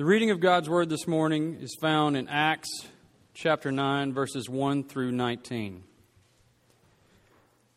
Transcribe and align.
The 0.00 0.06
reading 0.06 0.30
of 0.30 0.40
God's 0.40 0.66
Word 0.66 0.88
this 0.88 1.06
morning 1.06 1.58
is 1.60 1.76
found 1.78 2.16
in 2.16 2.26
Acts 2.26 2.86
chapter 3.34 3.70
9, 3.70 4.14
verses 4.14 4.48
1 4.48 4.84
through 4.84 5.12
19. 5.12 5.82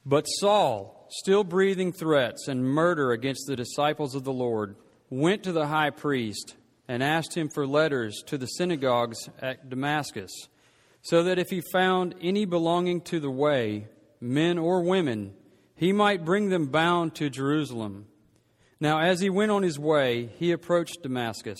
But 0.06 0.24
Saul, 0.24 1.06
still 1.10 1.44
breathing 1.44 1.92
threats 1.92 2.48
and 2.48 2.64
murder 2.64 3.12
against 3.12 3.46
the 3.46 3.58
disciples 3.58 4.16
of 4.16 4.24
the 4.24 4.32
Lord, 4.32 4.78
went 5.10 5.44
to 5.44 5.52
the 5.52 5.68
high 5.68 5.90
priest 5.90 6.56
and 6.88 7.04
asked 7.04 7.36
him 7.36 7.50
for 7.54 7.68
letters 7.68 8.24
to 8.28 8.38
the 8.38 8.48
synagogues 8.48 9.28
at 9.42 9.70
Damascus, 9.70 10.32
so 11.02 11.24
that 11.24 11.40
if 11.40 11.50
he 11.50 11.62
found 11.74 12.16
any 12.22 12.46
belonging 12.46 13.02
to 13.02 13.20
the 13.20 13.30
way, 13.30 13.90
men 14.22 14.58
or 14.58 14.82
women, 14.82 15.34
he 15.76 15.92
might 15.92 16.24
bring 16.24 16.48
them 16.48 16.68
bound 16.68 17.16
to 17.16 17.30
Jerusalem. 17.30 18.06
Now, 18.80 19.02
as 19.02 19.20
he 19.20 19.30
went 19.30 19.52
on 19.52 19.64
his 19.64 19.78
way, 19.78 20.30
he 20.40 20.54
approached 20.54 21.04
Damascus. 21.04 21.60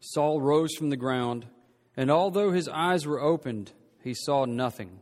Saul 0.00 0.40
rose 0.40 0.74
from 0.74 0.90
the 0.90 0.96
ground, 0.96 1.46
and 1.96 2.10
although 2.10 2.50
his 2.50 2.68
eyes 2.68 3.06
were 3.06 3.20
opened, 3.20 3.72
he 4.02 4.14
saw 4.14 4.44
nothing. 4.44 5.00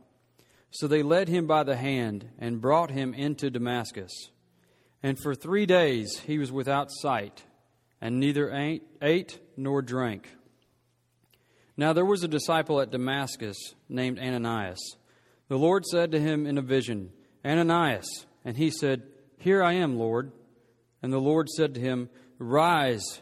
So 0.71 0.87
they 0.87 1.01
led 1.01 1.29
him 1.29 1.47
by 1.47 1.63
the 1.63 1.77
hand 1.77 2.29
and 2.37 2.61
brought 2.61 2.91
him 2.91 3.13
into 3.13 3.49
Damascus. 3.49 4.11
And 5.01 5.17
for 5.17 5.33
three 5.33 5.65
days 5.65 6.19
he 6.27 6.37
was 6.37 6.51
without 6.51 6.89
sight, 6.91 7.43
and 8.01 8.19
neither 8.19 8.79
ate 9.01 9.39
nor 9.57 9.81
drank. 9.81 10.29
Now 11.77 11.93
there 11.93 12.05
was 12.05 12.23
a 12.23 12.27
disciple 12.27 12.81
at 12.81 12.91
Damascus 12.91 13.57
named 13.87 14.19
Ananias. 14.19 14.97
The 15.47 15.57
Lord 15.57 15.85
said 15.85 16.11
to 16.11 16.19
him 16.19 16.45
in 16.45 16.57
a 16.57 16.61
vision, 16.61 17.11
Ananias. 17.45 18.25
And 18.45 18.57
he 18.57 18.69
said, 18.69 19.03
Here 19.37 19.63
I 19.63 19.73
am, 19.73 19.97
Lord. 19.97 20.31
And 21.01 21.11
the 21.13 21.19
Lord 21.19 21.49
said 21.49 21.73
to 21.75 21.79
him, 21.79 22.09
Rise 22.37 23.21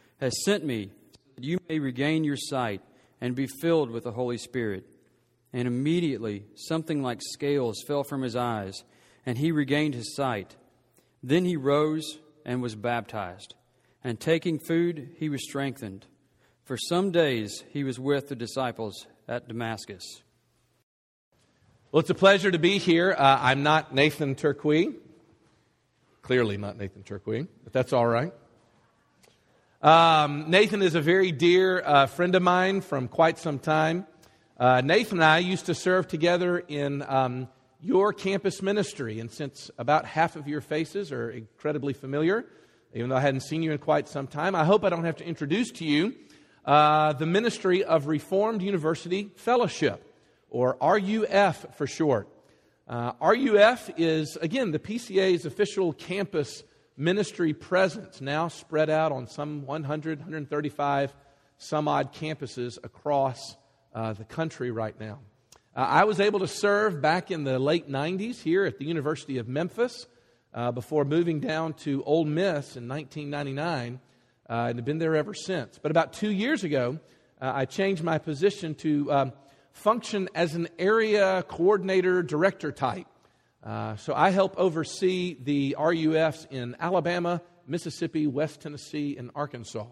has 0.21 0.43
sent 0.45 0.63
me 0.63 0.91
that 1.35 1.43
you 1.43 1.57
may 1.67 1.79
regain 1.79 2.23
your 2.23 2.37
sight 2.37 2.81
and 3.19 3.35
be 3.35 3.47
filled 3.47 3.89
with 3.89 4.03
the 4.03 4.11
Holy 4.11 4.37
Spirit. 4.37 4.85
And 5.51 5.67
immediately 5.67 6.45
something 6.55 7.01
like 7.01 7.19
scales 7.21 7.83
fell 7.85 8.03
from 8.03 8.21
his 8.21 8.37
eyes, 8.37 8.83
and 9.25 9.37
he 9.37 9.51
regained 9.51 9.95
his 9.95 10.15
sight. 10.15 10.55
Then 11.21 11.43
he 11.43 11.57
rose 11.57 12.19
and 12.45 12.61
was 12.61 12.75
baptized. 12.75 13.55
And 14.03 14.19
taking 14.19 14.59
food, 14.59 15.15
he 15.17 15.27
was 15.27 15.43
strengthened. 15.43 16.05
For 16.63 16.77
some 16.77 17.11
days 17.11 17.63
he 17.71 17.83
was 17.83 17.99
with 17.99 18.29
the 18.29 18.35
disciples 18.35 19.07
at 19.27 19.47
Damascus. 19.47 20.21
Well, 21.91 21.99
it's 21.99 22.09
a 22.09 22.15
pleasure 22.15 22.49
to 22.49 22.59
be 22.59 22.77
here. 22.77 23.11
Uh, 23.11 23.39
I'm 23.41 23.63
not 23.63 23.93
Nathan 23.93 24.35
Turquie. 24.35 24.95
Clearly 26.21 26.55
not 26.55 26.77
Nathan 26.77 27.03
Turquie, 27.03 27.47
but 27.63 27.73
that's 27.73 27.91
all 27.91 28.07
right. 28.07 28.33
Um, 29.81 30.51
Nathan 30.51 30.83
is 30.83 30.93
a 30.93 31.01
very 31.01 31.31
dear 31.31 31.81
uh, 31.83 32.05
friend 32.05 32.35
of 32.35 32.43
mine 32.43 32.81
from 32.81 33.07
quite 33.07 33.39
some 33.39 33.57
time. 33.57 34.05
Uh, 34.59 34.81
Nathan 34.81 35.17
and 35.17 35.23
I 35.23 35.39
used 35.39 35.65
to 35.65 35.73
serve 35.73 36.07
together 36.07 36.59
in 36.59 37.01
um, 37.01 37.47
your 37.79 38.13
campus 38.13 38.61
ministry, 38.61 39.19
and 39.19 39.31
since 39.31 39.71
about 39.79 40.05
half 40.05 40.35
of 40.35 40.47
your 40.47 40.61
faces 40.61 41.11
are 41.11 41.31
incredibly 41.31 41.93
familiar, 41.93 42.45
even 42.93 43.09
though 43.09 43.15
I 43.15 43.21
hadn't 43.21 43.41
seen 43.41 43.63
you 43.63 43.71
in 43.71 43.79
quite 43.79 44.07
some 44.07 44.27
time, 44.27 44.53
I 44.53 44.65
hope 44.65 44.83
I 44.83 44.89
don't 44.89 45.03
have 45.03 45.17
to 45.17 45.25
introduce 45.25 45.71
to 45.71 45.83
you 45.83 46.13
uh, 46.63 47.13
the 47.13 47.25
ministry 47.25 47.83
of 47.83 48.05
Reformed 48.05 48.61
University 48.61 49.31
Fellowship, 49.35 50.13
or 50.51 50.77
RUF 50.79 51.75
for 51.75 51.87
short. 51.87 52.27
Uh, 52.87 53.13
RUF 53.19 53.89
is, 53.97 54.37
again, 54.43 54.69
the 54.69 54.79
PCA's 54.79 55.47
official 55.47 55.91
campus 55.91 56.61
ministry 57.01 57.51
presence, 57.51 58.21
now 58.21 58.47
spread 58.47 58.89
out 58.89 59.11
on 59.11 59.25
some 59.25 59.65
100, 59.65 60.19
135 60.19 61.13
some 61.57 61.87
odd 61.87 62.13
campuses 62.13 62.77
across 62.83 63.57
uh, 63.93 64.13
the 64.13 64.23
country 64.23 64.69
right 64.69 64.99
now. 64.99 65.19
Uh, 65.75 65.79
I 65.79 66.03
was 66.03 66.19
able 66.19 66.39
to 66.39 66.47
serve 66.47 67.01
back 67.01 67.31
in 67.31 67.43
the 67.43 67.57
late 67.57 67.89
90s 67.89 68.41
here 68.41 68.65
at 68.65 68.77
the 68.77 68.85
University 68.85 69.39
of 69.39 69.47
Memphis 69.47 70.05
uh, 70.53 70.71
before 70.71 71.03
moving 71.03 71.39
down 71.39 71.73
to 71.73 72.03
Ole 72.03 72.25
Miss 72.25 72.77
in 72.77 72.87
1999 72.87 73.99
uh, 74.47 74.53
and 74.53 74.77
have 74.77 74.85
been 74.85 74.99
there 74.99 75.15
ever 75.15 75.33
since. 75.33 75.79
But 75.81 75.89
about 75.89 76.13
two 76.13 76.31
years 76.31 76.63
ago, 76.63 76.99
uh, 77.41 77.51
I 77.53 77.65
changed 77.65 78.03
my 78.03 78.19
position 78.19 78.75
to 78.75 79.11
um, 79.11 79.33
function 79.71 80.29
as 80.35 80.53
an 80.53 80.67
area 80.77 81.43
coordinator 81.47 82.21
director 82.21 82.71
type. 82.71 83.07
Uh, 83.63 83.95
so 83.95 84.13
I 84.15 84.31
help 84.31 84.55
oversee 84.57 85.37
the 85.39 85.75
RUFs 85.77 86.47
in 86.49 86.75
Alabama, 86.79 87.41
Mississippi, 87.67 88.25
West 88.25 88.61
Tennessee, 88.61 89.15
and 89.17 89.29
Arkansas. 89.35 89.85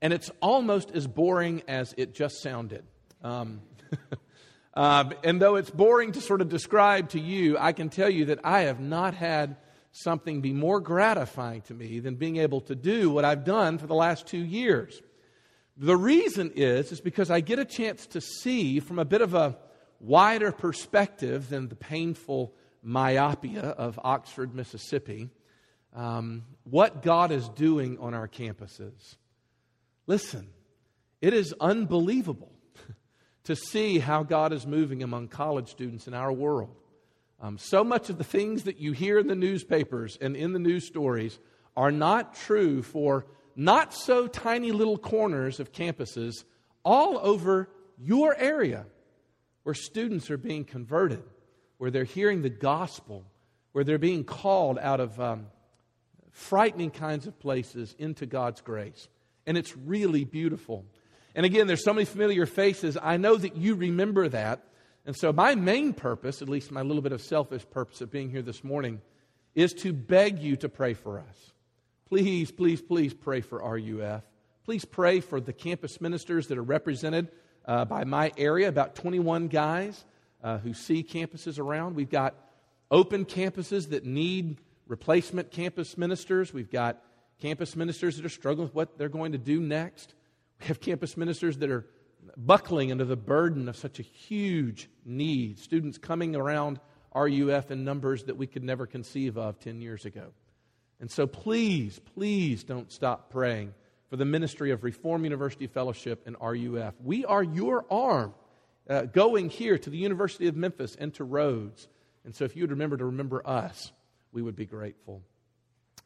And 0.00 0.12
it's 0.12 0.30
almost 0.40 0.90
as 0.92 1.06
boring 1.06 1.62
as 1.68 1.94
it 1.98 2.14
just 2.14 2.42
sounded. 2.42 2.84
Um, 3.22 3.60
uh, 4.74 5.10
and 5.24 5.40
though 5.40 5.56
it's 5.56 5.70
boring 5.70 6.12
to 6.12 6.20
sort 6.20 6.40
of 6.40 6.48
describe 6.48 7.10
to 7.10 7.20
you, 7.20 7.58
I 7.58 7.72
can 7.72 7.90
tell 7.90 8.08
you 8.08 8.26
that 8.26 8.40
I 8.44 8.62
have 8.62 8.80
not 8.80 9.14
had 9.14 9.56
something 9.92 10.40
be 10.40 10.52
more 10.52 10.80
gratifying 10.80 11.62
to 11.62 11.74
me 11.74 12.00
than 12.00 12.16
being 12.16 12.36
able 12.36 12.60
to 12.62 12.74
do 12.74 13.10
what 13.10 13.24
I've 13.24 13.44
done 13.44 13.78
for 13.78 13.86
the 13.86 13.94
last 13.94 14.26
two 14.26 14.44
years. 14.44 15.00
The 15.76 15.96
reason 15.96 16.52
is, 16.54 16.92
is 16.92 17.00
because 17.00 17.30
I 17.30 17.40
get 17.40 17.58
a 17.58 17.64
chance 17.64 18.06
to 18.08 18.20
see 18.20 18.80
from 18.80 18.98
a 18.98 19.04
bit 19.04 19.20
of 19.20 19.34
a 19.34 19.58
wider 20.00 20.52
perspective 20.52 21.50
than 21.50 21.68
the 21.68 21.76
painful 21.76 22.54
myopia 22.86 23.62
of 23.62 23.98
Oxford, 24.04 24.54
Mississippi, 24.54 25.28
um, 25.92 26.44
what 26.62 27.02
God 27.02 27.32
is 27.32 27.48
doing 27.48 27.98
on 27.98 28.14
our 28.14 28.28
campuses. 28.28 29.16
Listen, 30.06 30.48
it 31.20 31.34
is 31.34 31.52
unbelievable 31.60 32.52
to 33.44 33.56
see 33.56 33.98
how 33.98 34.22
God 34.22 34.52
is 34.52 34.66
moving 34.66 35.02
among 35.02 35.28
college 35.28 35.68
students 35.68 36.06
in 36.06 36.14
our 36.14 36.32
world. 36.32 36.76
Um, 37.40 37.58
so 37.58 37.82
much 37.82 38.08
of 38.08 38.18
the 38.18 38.24
things 38.24 38.62
that 38.62 38.78
you 38.78 38.92
hear 38.92 39.18
in 39.18 39.26
the 39.26 39.34
newspapers 39.34 40.16
and 40.20 40.36
in 40.36 40.52
the 40.52 40.58
news 40.60 40.86
stories 40.86 41.40
are 41.76 41.90
not 41.90 42.34
true 42.34 42.82
for 42.82 43.26
not 43.56 43.92
so 43.92 44.28
tiny 44.28 44.70
little 44.70 44.96
corners 44.96 45.58
of 45.58 45.72
campuses 45.72 46.44
all 46.84 47.18
over 47.18 47.68
your 47.98 48.36
area 48.36 48.86
where 49.64 49.74
students 49.74 50.30
are 50.30 50.38
being 50.38 50.64
converted, 50.64 51.24
where 51.78 51.90
they're 51.90 52.04
hearing 52.04 52.42
the 52.42 52.50
gospel, 52.50 53.24
where 53.72 53.84
they're 53.84 53.98
being 53.98 54.24
called 54.24 54.78
out 54.78 55.00
of 55.00 55.20
um, 55.20 55.46
frightening 56.30 56.90
kinds 56.90 57.26
of 57.26 57.38
places 57.38 57.94
into 57.98 58.26
God's 58.26 58.60
grace. 58.60 59.08
And 59.46 59.56
it's 59.56 59.76
really 59.76 60.24
beautiful. 60.24 60.84
And 61.34 61.44
again, 61.44 61.66
there's 61.66 61.84
so 61.84 61.92
many 61.92 62.04
familiar 62.04 62.46
faces. 62.46 62.96
I 63.00 63.16
know 63.16 63.36
that 63.36 63.56
you 63.56 63.74
remember 63.74 64.28
that. 64.28 64.62
And 65.04 65.14
so, 65.14 65.32
my 65.32 65.54
main 65.54 65.92
purpose, 65.92 66.42
at 66.42 66.48
least 66.48 66.72
my 66.72 66.82
little 66.82 67.02
bit 67.02 67.12
of 67.12 67.22
selfish 67.22 67.68
purpose 67.70 68.00
of 68.00 68.10
being 68.10 68.30
here 68.30 68.42
this 68.42 68.64
morning, 68.64 69.00
is 69.54 69.72
to 69.74 69.92
beg 69.92 70.40
you 70.40 70.56
to 70.56 70.68
pray 70.68 70.94
for 70.94 71.20
us. 71.20 71.52
Please, 72.08 72.50
please, 72.50 72.80
please 72.80 73.14
pray 73.14 73.40
for 73.40 73.58
RUF. 73.58 74.22
Please 74.64 74.84
pray 74.84 75.20
for 75.20 75.40
the 75.40 75.52
campus 75.52 76.00
ministers 76.00 76.48
that 76.48 76.58
are 76.58 76.62
represented 76.62 77.28
uh, 77.66 77.84
by 77.84 78.04
my 78.04 78.32
area, 78.36 78.68
about 78.68 78.96
21 78.96 79.46
guys 79.46 80.04
uh, 80.46 80.58
who 80.58 80.72
see 80.72 81.02
campuses 81.02 81.58
around. 81.58 81.96
We've 81.96 82.08
got 82.08 82.36
open 82.88 83.24
campuses 83.24 83.90
that 83.90 84.06
need 84.06 84.60
replacement 84.86 85.50
campus 85.50 85.98
ministers. 85.98 86.54
We've 86.54 86.70
got 86.70 87.02
campus 87.40 87.74
ministers 87.74 88.16
that 88.16 88.24
are 88.24 88.28
struggling 88.28 88.68
with 88.68 88.74
what 88.74 88.96
they're 88.96 89.08
going 89.08 89.32
to 89.32 89.38
do 89.38 89.58
next. 89.58 90.14
We 90.60 90.66
have 90.66 90.80
campus 90.80 91.16
ministers 91.16 91.58
that 91.58 91.70
are 91.70 91.84
buckling 92.36 92.92
under 92.92 93.04
the 93.04 93.16
burden 93.16 93.68
of 93.68 93.76
such 93.76 93.98
a 93.98 94.02
huge 94.02 94.88
need. 95.04 95.58
Students 95.58 95.98
coming 95.98 96.36
around 96.36 96.78
RUF 97.12 97.72
in 97.72 97.82
numbers 97.82 98.22
that 98.24 98.36
we 98.36 98.46
could 98.46 98.62
never 98.62 98.86
conceive 98.86 99.36
of 99.36 99.58
10 99.58 99.80
years 99.80 100.04
ago. 100.04 100.28
And 101.00 101.10
so 101.10 101.26
please, 101.26 101.98
please 102.14 102.62
don't 102.62 102.92
stop 102.92 103.30
praying 103.30 103.74
for 104.10 104.16
the 104.16 104.24
ministry 104.24 104.70
of 104.70 104.84
Reform 104.84 105.24
University 105.24 105.66
Fellowship 105.66 106.22
and 106.24 106.36
RUF. 106.40 106.94
We 107.02 107.24
are 107.24 107.42
your 107.42 107.84
arm 107.90 108.32
uh, 108.88 109.02
going 109.02 109.48
here 109.50 109.78
to 109.78 109.90
the 109.90 109.98
University 109.98 110.46
of 110.48 110.56
Memphis 110.56 110.96
and 110.98 111.12
to 111.14 111.24
Rhodes. 111.24 111.88
And 112.24 112.34
so 112.34 112.44
if 112.44 112.56
you 112.56 112.62
would 112.62 112.70
remember 112.70 112.96
to 112.96 113.06
remember 113.06 113.46
us, 113.46 113.92
we 114.32 114.42
would 114.42 114.56
be 114.56 114.66
grateful. 114.66 115.22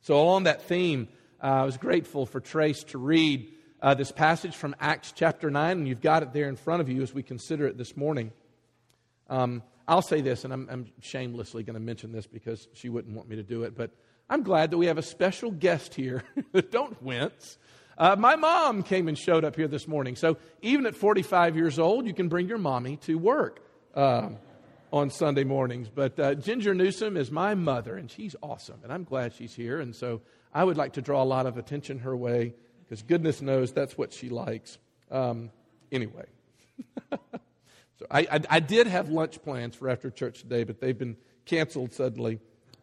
So, 0.03 0.19
along 0.19 0.44
that 0.44 0.62
theme, 0.62 1.09
uh, 1.43 1.47
I 1.47 1.65
was 1.65 1.77
grateful 1.77 2.25
for 2.25 2.41
Trace 2.41 2.85
to 2.85 2.99
read 2.99 3.53
uh, 3.82 3.94
this 3.94 4.12
passage 4.12 4.56
from 4.56 4.75
Acts 4.81 5.12
chapter 5.12 5.50
9, 5.50 5.79
and 5.79 5.88
you've 5.88 6.00
got 6.00 6.23
it 6.23 6.32
there 6.32 6.49
in 6.49 6.56
front 6.56 6.81
of 6.81 6.88
you 6.88 7.03
as 7.03 7.12
we 7.12 7.23
consider 7.23 7.67
it 7.67 7.77
this 7.77 7.97
morning. 7.97 8.32
Um, 9.29 9.62
I'll 9.88 10.03
say 10.03 10.21
this, 10.21 10.44
and 10.44 10.53
I'm, 10.53 10.69
I'm 10.71 10.87
shamelessly 11.00 11.65
going 11.65 11.75
to 11.75 11.81
mention 11.81 12.12
this 12.12 12.26
because 12.26 12.69
she 12.73 12.88
wouldn't 12.88 13.15
want 13.15 13.29
me 13.29 13.37
to 13.37 13.43
do 13.43 13.65
it, 13.65 13.76
but 13.76 13.91
I'm 14.29 14.43
glad 14.43 14.71
that 14.71 14.79
we 14.79 14.87
have 14.87 14.99
a 14.99 15.03
special 15.03 15.50
guest 15.50 15.94
here. 15.94 16.23
Don't 16.71 17.03
wince. 17.03 17.59
Uh, 18.00 18.17
my 18.17 18.35
mom 18.35 18.82
came 18.82 19.08
and 19.08 19.19
showed 19.19 19.44
up 19.44 19.55
here 19.55 19.69
this 19.69 19.87
morning. 19.87 20.17
So 20.17 20.38
even 20.62 20.87
at 20.87 20.97
45 20.97 21.55
years 21.55 21.79
old, 21.79 22.06
you 22.06 22.14
can 22.14 22.31
bring 22.31 22.49
your 22.49 22.56
mommy 22.56 22.97
to 23.02 23.17
work 23.17 23.61
uh, 23.94 24.31
on 24.91 25.11
Sunday 25.11 25.44
mornings. 25.44 25.91
But 25.94 26.19
uh, 26.19 26.35
Ginger 26.35 26.73
Newsom 26.73 27.19
is 27.19 27.31
my 27.31 27.55
mother, 27.55 27.99
and 27.99 28.11
she's 28.11 28.35
awesome. 28.43 28.81
And 28.82 28.91
I'm 28.91 29.05
glad 29.05 29.35
she's 29.35 29.55
here. 29.55 29.81
And 29.81 29.94
so 29.94 30.23
I 30.55 30.64
would 30.64 30.79
like 30.79 30.94
to 30.94 31.02
draw 31.02 31.23
a 31.23 31.25
lot 31.25 31.44
of 31.44 31.58
attention 31.58 31.99
her 31.99 32.17
way 32.17 32.55
because 32.85 33.02
goodness 33.02 33.43
knows 33.43 33.70
that's 33.75 33.99
what 33.99 34.14
she 34.14 34.31
likes. 34.31 34.79
Um, 35.11 35.50
anyway. 35.93 36.25
so 37.11 38.06
I, 38.11 38.20
I, 38.20 38.41
I, 38.49 38.61
did 38.61 38.87
have 38.87 39.11
lunch 39.11 39.43
plans 39.43 39.76
for 39.76 39.91
after 39.91 40.11
church 40.11 40.41
today, 40.41 40.64
but 40.64 40.81
they've 40.81 40.97
been 40.97 41.19
canceled 41.44 41.93
suddenly 41.93 42.41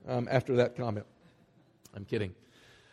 um, 0.08 0.28
after 0.30 0.58
that 0.58 0.76
comment. 0.76 1.08
I'm 1.96 2.06
kidding. 2.06 2.36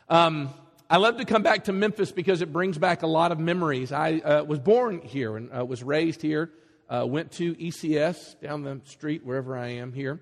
Um, 0.09 0.55
I 0.91 0.99
love 0.99 1.17
to 1.17 1.25
come 1.25 1.43
back 1.43 1.65
to 1.65 1.73
Memphis 1.73 2.13
because 2.13 2.43
it 2.43 2.53
brings 2.53 2.77
back 2.77 3.03
a 3.03 3.07
lot 3.07 3.33
of 3.33 3.39
memories. 3.39 3.91
I 3.91 4.19
uh, 4.19 4.45
was 4.45 4.59
born 4.59 5.01
here 5.01 5.39
and 5.39 5.49
uh, 5.57 5.65
was 5.65 5.83
raised 5.83 6.21
here, 6.21 6.51
uh, 6.91 7.07
went 7.07 7.33
to 7.33 7.55
ECS 7.55 8.39
down 8.43 8.65
the 8.65 8.83
street, 8.85 9.25
wherever 9.25 9.57
I 9.57 9.69
am 9.69 9.95
here. 9.95 10.21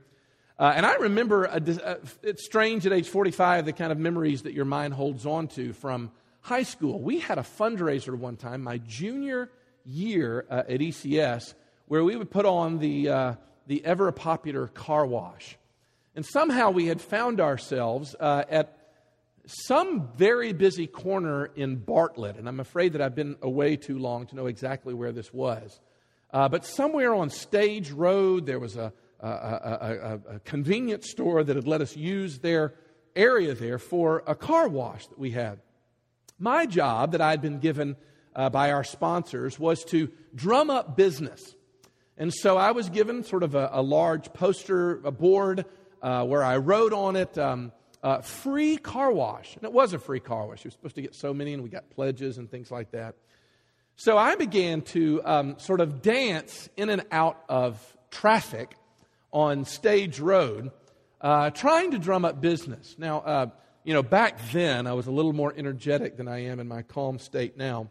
Uh, 0.60 0.72
and 0.76 0.86
I 0.86 0.94
remember, 0.94 1.46
a, 1.46 1.56
a, 1.56 1.96
it's 2.22 2.44
strange 2.44 2.86
at 2.86 2.92
age 2.92 3.08
45, 3.08 3.64
the 3.64 3.72
kind 3.72 3.90
of 3.90 3.98
memories 3.98 4.42
that 4.42 4.52
your 4.52 4.64
mind 4.64 4.94
holds 4.94 5.26
on 5.26 5.48
to 5.48 5.72
from 5.72 6.12
high 6.42 6.62
school. 6.62 7.00
We 7.00 7.18
had 7.18 7.38
a 7.38 7.42
fundraiser 7.42 8.16
one 8.16 8.36
time, 8.36 8.62
my 8.62 8.78
junior 8.78 9.50
year 9.84 10.46
uh, 10.48 10.62
at 10.68 10.78
ECS, 10.78 11.54
where 11.86 12.04
we 12.04 12.14
would 12.14 12.30
put 12.30 12.46
on 12.46 12.78
the, 12.78 13.08
uh, 13.08 13.34
the 13.66 13.84
ever 13.84 14.12
popular 14.12 14.68
car 14.68 15.06
wash. 15.06 15.58
And 16.14 16.24
somehow 16.24 16.70
we 16.70 16.86
had 16.86 17.00
found 17.00 17.40
ourselves 17.40 18.14
uh, 18.20 18.44
at 18.48 18.78
some 19.46 20.08
very 20.16 20.52
busy 20.52 20.86
corner 20.86 21.46
in 21.56 21.76
Bartlett. 21.76 22.36
And 22.36 22.48
I'm 22.48 22.60
afraid 22.60 22.92
that 22.92 23.02
I've 23.02 23.14
been 23.14 23.36
away 23.42 23.76
too 23.76 23.98
long 23.98 24.26
to 24.26 24.36
know 24.36 24.46
exactly 24.46 24.94
where 24.94 25.12
this 25.12 25.32
was. 25.32 25.80
Uh, 26.32 26.48
but 26.48 26.64
somewhere 26.64 27.14
on 27.14 27.28
Stage 27.28 27.90
Road, 27.90 28.46
there 28.46 28.58
was 28.58 28.76
a, 28.76 28.92
a, 29.20 29.26
a, 29.26 30.20
a, 30.34 30.38
convenience 30.40 31.10
store 31.10 31.44
that 31.44 31.56
had 31.56 31.66
let 31.66 31.80
us 31.80 31.96
use 31.96 32.38
their 32.38 32.74
area 33.14 33.54
there 33.54 33.78
for 33.78 34.22
a 34.26 34.34
car 34.34 34.68
wash 34.68 35.06
that 35.08 35.18
we 35.18 35.32
had. 35.32 35.60
My 36.38 36.64
job 36.64 37.12
that 37.12 37.20
I'd 37.20 37.42
been 37.42 37.58
given 37.58 37.96
uh, 38.34 38.48
by 38.48 38.72
our 38.72 38.82
sponsors 38.82 39.58
was 39.58 39.84
to 39.84 40.10
drum 40.34 40.70
up 40.70 40.96
business. 40.96 41.54
And 42.16 42.32
so 42.32 42.56
I 42.56 42.72
was 42.72 42.88
given 42.88 43.24
sort 43.24 43.42
of 43.42 43.54
a, 43.54 43.70
a 43.72 43.82
large 43.82 44.32
poster, 44.32 45.00
a 45.04 45.10
board, 45.10 45.66
uh, 46.02 46.24
where 46.24 46.42
I 46.42 46.56
wrote 46.56 46.92
on 46.92 47.16
it, 47.16 47.36
um, 47.36 47.72
uh, 48.02 48.20
free 48.20 48.76
car 48.76 49.12
wash. 49.12 49.54
And 49.56 49.64
it 49.64 49.72
was 49.72 49.92
a 49.92 49.98
free 49.98 50.20
car 50.20 50.46
wash. 50.46 50.64
You 50.64 50.68
were 50.68 50.72
supposed 50.72 50.94
to 50.96 51.02
get 51.02 51.14
so 51.14 51.32
many, 51.32 51.52
and 51.52 51.62
we 51.62 51.68
got 51.68 51.90
pledges 51.90 52.38
and 52.38 52.50
things 52.50 52.70
like 52.70 52.90
that. 52.92 53.14
So 53.96 54.16
I 54.18 54.34
began 54.34 54.82
to 54.82 55.20
um, 55.24 55.58
sort 55.58 55.80
of 55.80 56.02
dance 56.02 56.68
in 56.76 56.90
and 56.90 57.04
out 57.10 57.42
of 57.48 57.78
traffic 58.10 58.74
on 59.32 59.64
Stage 59.64 60.18
Road, 60.18 60.70
uh, 61.20 61.50
trying 61.50 61.92
to 61.92 61.98
drum 61.98 62.24
up 62.24 62.40
business. 62.40 62.96
Now, 62.98 63.20
uh, 63.20 63.46
you 63.84 63.94
know, 63.94 64.02
back 64.02 64.38
then 64.52 64.86
I 64.86 64.92
was 64.92 65.06
a 65.06 65.10
little 65.10 65.32
more 65.32 65.52
energetic 65.56 66.16
than 66.16 66.28
I 66.28 66.44
am 66.44 66.60
in 66.60 66.68
my 66.68 66.82
calm 66.82 67.18
state 67.18 67.56
now. 67.56 67.88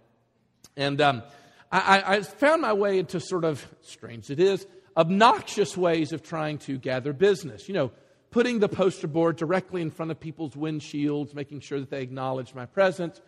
And 0.77 1.01
um, 1.01 1.23
I, 1.71 2.03
I, 2.05 2.21
found 2.21 2.61
my 2.61 2.73
way 2.73 2.99
into 2.99 3.19
sort 3.19 3.43
of, 3.43 3.65
strange 3.81 4.29
it 4.29 4.39
is, 4.39 4.65
obnoxious 4.95 5.75
ways 5.75 6.13
of 6.13 6.23
trying 6.23 6.59
to 6.59 6.77
gather 6.77 7.13
business. 7.13 7.67
You 7.67 7.73
know, 7.73 7.91
putting 8.31 8.59
the 8.59 8.69
poster 8.69 9.07
board 9.07 9.35
directly 9.35 9.81
in 9.81 9.91
front 9.91 10.09
of 10.09 10.19
people's 10.19 10.53
windshields, 10.53 11.35
making 11.35 11.59
sure 11.59 11.79
that 11.79 11.89
they 11.89 12.01
acknowledged 12.01 12.55
my 12.55 12.65
presence, 12.65 13.21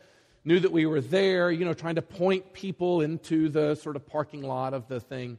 knew 0.45 0.59
that 0.59 0.71
we 0.71 0.85
were 0.85 1.01
there, 1.01 1.51
you 1.51 1.65
know, 1.65 1.73
trying 1.73 1.95
to 1.95 2.01
point 2.01 2.53
people 2.53 3.01
into 3.01 3.49
the 3.49 3.75
sort 3.75 3.95
of 3.95 4.07
parking 4.07 4.41
lot 4.41 4.73
of 4.73 4.87
the 4.87 4.99
thing. 4.99 5.37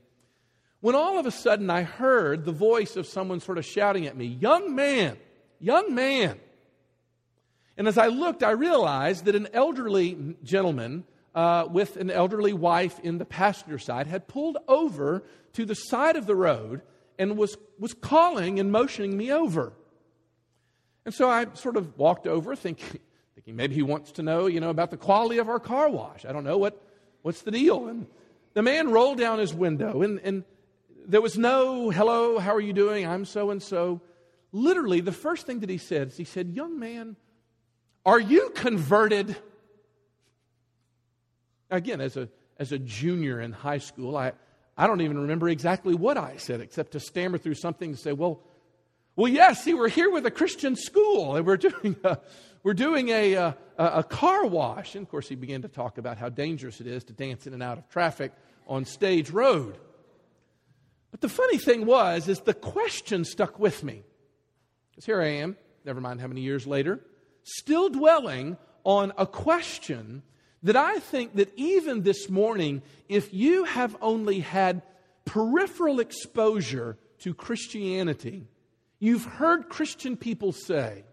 When 0.80 0.94
all 0.94 1.18
of 1.18 1.24
a 1.24 1.30
sudden 1.30 1.70
I 1.70 1.82
heard 1.82 2.44
the 2.44 2.52
voice 2.52 2.96
of 2.96 3.06
someone 3.06 3.40
sort 3.40 3.56
of 3.56 3.64
shouting 3.64 4.06
at 4.06 4.16
me, 4.16 4.26
Young 4.26 4.74
man, 4.74 5.16
young 5.58 5.94
man. 5.94 6.38
And 7.76 7.88
as 7.88 7.98
I 7.98 8.08
looked, 8.08 8.42
I 8.42 8.50
realized 8.50 9.24
that 9.24 9.34
an 9.34 9.48
elderly 9.52 10.36
gentleman 10.44 11.04
uh, 11.34 11.66
with 11.68 11.96
an 11.96 12.10
elderly 12.10 12.52
wife 12.52 13.00
in 13.00 13.18
the 13.18 13.24
passenger 13.24 13.78
side 13.78 14.06
had 14.06 14.28
pulled 14.28 14.58
over 14.68 15.24
to 15.54 15.64
the 15.64 15.74
side 15.74 16.16
of 16.16 16.26
the 16.26 16.36
road 16.36 16.82
and 17.18 17.36
was, 17.36 17.56
was 17.78 17.94
calling 17.94 18.58
and 18.60 18.70
motioning 18.72 19.16
me 19.16 19.32
over. 19.32 19.72
And 21.04 21.14
so 21.14 21.28
I 21.28 21.46
sort 21.54 21.76
of 21.76 21.98
walked 21.98 22.26
over 22.26 22.56
thinking, 22.56 23.00
thinking 23.34 23.56
maybe 23.56 23.74
he 23.74 23.82
wants 23.82 24.12
to 24.12 24.22
know, 24.22 24.46
you 24.46 24.60
know, 24.60 24.70
about 24.70 24.90
the 24.90 24.96
quality 24.96 25.38
of 25.38 25.48
our 25.48 25.60
car 25.60 25.88
wash. 25.88 26.24
I 26.24 26.32
don't 26.32 26.44
know 26.44 26.58
what, 26.58 26.80
what's 27.22 27.42
the 27.42 27.50
deal. 27.50 27.88
And 27.88 28.06
the 28.54 28.62
man 28.62 28.90
rolled 28.90 29.18
down 29.18 29.38
his 29.38 29.52
window 29.52 30.02
and, 30.02 30.20
and 30.20 30.44
there 31.06 31.20
was 31.20 31.36
no, 31.36 31.90
hello, 31.90 32.38
how 32.38 32.54
are 32.54 32.60
you 32.60 32.72
doing? 32.72 33.06
I'm 33.06 33.24
so 33.24 33.50
and 33.50 33.62
so. 33.62 34.00
Literally, 34.52 35.00
the 35.00 35.12
first 35.12 35.46
thing 35.46 35.60
that 35.60 35.68
he 35.68 35.78
said 35.78 36.08
is 36.08 36.16
he 36.16 36.24
said, 36.24 36.50
young 36.54 36.78
man, 36.78 37.16
are 38.06 38.20
you 38.20 38.50
converted? 38.54 39.36
Again, 41.70 42.00
as 42.00 42.16
a, 42.16 42.28
as 42.58 42.72
a 42.72 42.78
junior 42.78 43.40
in 43.40 43.52
high 43.52 43.78
school, 43.78 44.16
I, 44.16 44.32
I 44.76 44.86
don't 44.86 45.00
even 45.00 45.18
remember 45.18 45.48
exactly 45.48 45.94
what 45.94 46.18
I 46.18 46.36
said 46.36 46.60
except 46.60 46.92
to 46.92 47.00
stammer 47.00 47.38
through 47.38 47.54
something 47.54 47.90
and 47.90 47.98
say, 47.98 48.12
well, 48.12 48.40
well, 49.16 49.28
yes, 49.28 49.62
see, 49.62 49.74
we're 49.74 49.88
here 49.88 50.10
with 50.10 50.26
a 50.26 50.30
Christian 50.30 50.74
school 50.74 51.36
and 51.36 51.46
we're 51.46 51.56
doing 51.56 51.96
a, 52.02 52.18
we're 52.64 52.74
doing 52.74 53.10
a, 53.10 53.36
uh, 53.36 53.52
a, 53.78 53.84
a 53.84 54.02
car 54.02 54.46
wash. 54.46 54.94
And 54.94 55.06
of 55.06 55.10
course, 55.10 55.28
he 55.28 55.36
began 55.36 55.62
to 55.62 55.68
talk 55.68 55.98
about 55.98 56.18
how 56.18 56.28
dangerous 56.28 56.80
it 56.80 56.86
is 56.86 57.04
to 57.04 57.12
dance 57.12 57.46
in 57.46 57.52
and 57.52 57.62
out 57.62 57.78
of 57.78 57.88
traffic 57.88 58.32
on 58.66 58.84
Stage 58.84 59.30
Road. 59.30 59.78
But 61.10 61.20
the 61.20 61.28
funny 61.28 61.58
thing 61.58 61.86
was, 61.86 62.26
is 62.26 62.40
the 62.40 62.54
question 62.54 63.24
stuck 63.24 63.60
with 63.60 63.84
me. 63.84 64.02
Because 64.90 65.04
here 65.04 65.20
I 65.20 65.28
am, 65.28 65.56
never 65.84 66.00
mind 66.00 66.20
how 66.20 66.26
many 66.26 66.40
years 66.40 66.66
later, 66.66 67.00
still 67.44 67.88
dwelling 67.88 68.56
on 68.82 69.12
a 69.16 69.26
question 69.26 70.22
that 70.64 70.76
I 70.76 70.98
think 70.98 71.36
that 71.36 71.52
even 71.56 72.02
this 72.02 72.28
morning, 72.30 72.82
if 73.08 73.32
you 73.32 73.64
have 73.64 73.96
only 74.00 74.40
had 74.40 74.82
peripheral 75.26 76.00
exposure 76.00 76.96
to 77.20 77.34
Christianity, 77.34 78.46
you've 78.98 79.26
heard 79.26 79.68
Christian 79.68 80.16
people 80.16 80.52
say, 80.52 81.04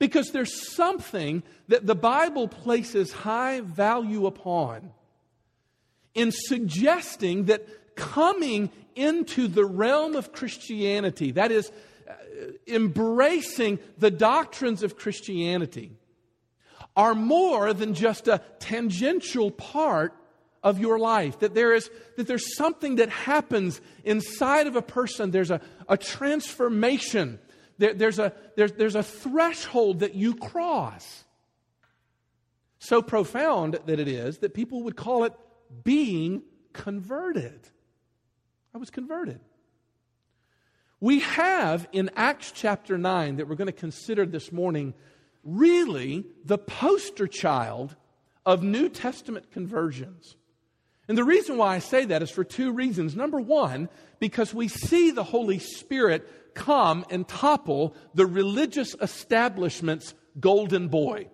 because 0.00 0.32
there's 0.32 0.74
something 0.74 1.44
that 1.68 1.86
the 1.86 1.94
Bible 1.94 2.48
places 2.48 3.12
high 3.12 3.60
value 3.60 4.26
upon 4.26 4.90
in 6.14 6.32
suggesting 6.32 7.44
that 7.44 7.94
coming 7.94 8.70
into 8.96 9.46
the 9.46 9.64
realm 9.64 10.16
of 10.16 10.32
Christianity, 10.32 11.30
that 11.32 11.52
is, 11.52 11.70
uh, 12.08 12.12
embracing 12.66 13.78
the 13.98 14.10
doctrines 14.10 14.82
of 14.82 14.96
Christianity 14.96 15.92
are 16.96 17.14
more 17.14 17.72
than 17.72 17.94
just 17.94 18.28
a 18.28 18.40
tangential 18.58 19.50
part 19.50 20.14
of 20.62 20.78
your 20.78 20.98
life. 20.98 21.40
That 21.40 21.54
there 21.54 21.74
is 21.74 21.90
that 22.16 22.26
there's 22.26 22.56
something 22.56 22.96
that 22.96 23.10
happens 23.10 23.80
inside 24.04 24.66
of 24.66 24.76
a 24.76 24.82
person. 24.82 25.30
There's 25.30 25.50
a, 25.50 25.60
a 25.88 25.96
transformation. 25.96 27.38
There, 27.78 27.92
there's, 27.92 28.18
a, 28.18 28.32
there's, 28.56 28.72
there's 28.72 28.94
a 28.94 29.02
threshold 29.02 30.00
that 30.00 30.14
you 30.14 30.34
cross. 30.34 31.24
So 32.78 33.02
profound 33.02 33.78
that 33.86 33.98
it 33.98 34.08
is 34.08 34.38
that 34.38 34.54
people 34.54 34.84
would 34.84 34.96
call 34.96 35.24
it 35.24 35.32
being 35.82 36.42
converted. 36.72 37.60
I 38.74 38.78
was 38.78 38.90
converted. 38.90 39.40
We 41.00 41.20
have 41.20 41.88
in 41.92 42.10
Acts 42.14 42.52
chapter 42.52 42.96
9 42.96 43.36
that 43.36 43.48
we're 43.48 43.56
going 43.56 43.66
to 43.66 43.72
consider 43.72 44.26
this 44.26 44.52
morning 44.52 44.94
really 45.44 46.24
the 46.44 46.58
poster 46.58 47.26
child 47.26 47.96
of 48.44 48.62
New 48.62 48.88
Testament 48.88 49.50
conversions. 49.50 50.36
And 51.08 51.18
the 51.18 51.24
reason 51.24 51.58
why 51.58 51.76
I 51.76 51.78
say 51.80 52.06
that 52.06 52.22
is 52.22 52.30
for 52.30 52.44
two 52.44 52.72
reasons. 52.72 53.14
Number 53.14 53.40
one, 53.40 53.88
because 54.20 54.54
we 54.54 54.68
see 54.68 55.10
the 55.10 55.24
Holy 55.24 55.58
Spirit 55.58 56.54
come 56.54 57.04
and 57.10 57.28
topple 57.28 57.94
the 58.14 58.26
religious 58.26 58.94
establishment's 59.00 60.14
golden 60.40 60.88
boy. 60.88 61.28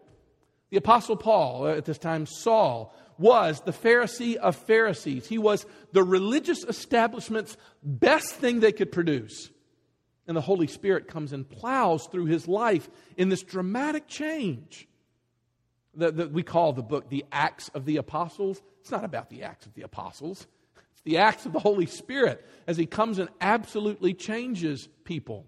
The 0.71 0.79
Apostle 0.79 1.17
Paul, 1.17 1.67
uh, 1.67 1.77
at 1.77 1.85
this 1.85 1.99
time 1.99 2.27
Saul, 2.27 2.95
was 3.19 3.61
the 3.61 3.73
Pharisee 3.73 4.37
of 4.37 4.57
Pharisees. 4.57 5.27
He 5.27 5.39
was 5.39 5.67
the 5.93 6.03
religious 6.03 6.65
establishment's 6.65 7.57
best 7.83 8.35
thing 8.35 8.61
they 8.61 8.73
could 8.73 8.91
produce. 8.91 9.51
And 10.31 10.37
the 10.37 10.43
Holy 10.43 10.69
Spirit 10.69 11.09
comes 11.09 11.33
and 11.33 11.51
plows 11.51 12.07
through 12.07 12.27
his 12.27 12.47
life 12.47 12.89
in 13.17 13.31
this 13.31 13.43
dramatic 13.43 14.07
change 14.07 14.87
that, 15.97 16.31
we 16.31 16.45
call 16.45 16.73
the 16.73 16.85
book 16.85 17.09
the 17.09 17.25
Acts 17.33 17.69
of 17.71 17.85
the 17.85 17.97
Apostles. 17.97 18.63
It's 18.81 18.93
not 18.93 19.05
about 19.05 19.29
the 19.29 19.43
Acts 19.43 19.67
of 19.67 19.75
the 19.75 19.83
Apostles, 19.83 20.47
it's 20.93 21.03
the 21.03 21.19
Acts 21.19 21.47
of 21.47 21.53
the 21.53 21.59
Holy 21.59 21.87
Spirit 21.87 22.47
as 22.69 22.77
he 22.77 22.87
comes 22.87 23.19
and 23.19 23.29
absolutely 23.41 24.15
changes 24.15 24.89
people. 25.03 25.47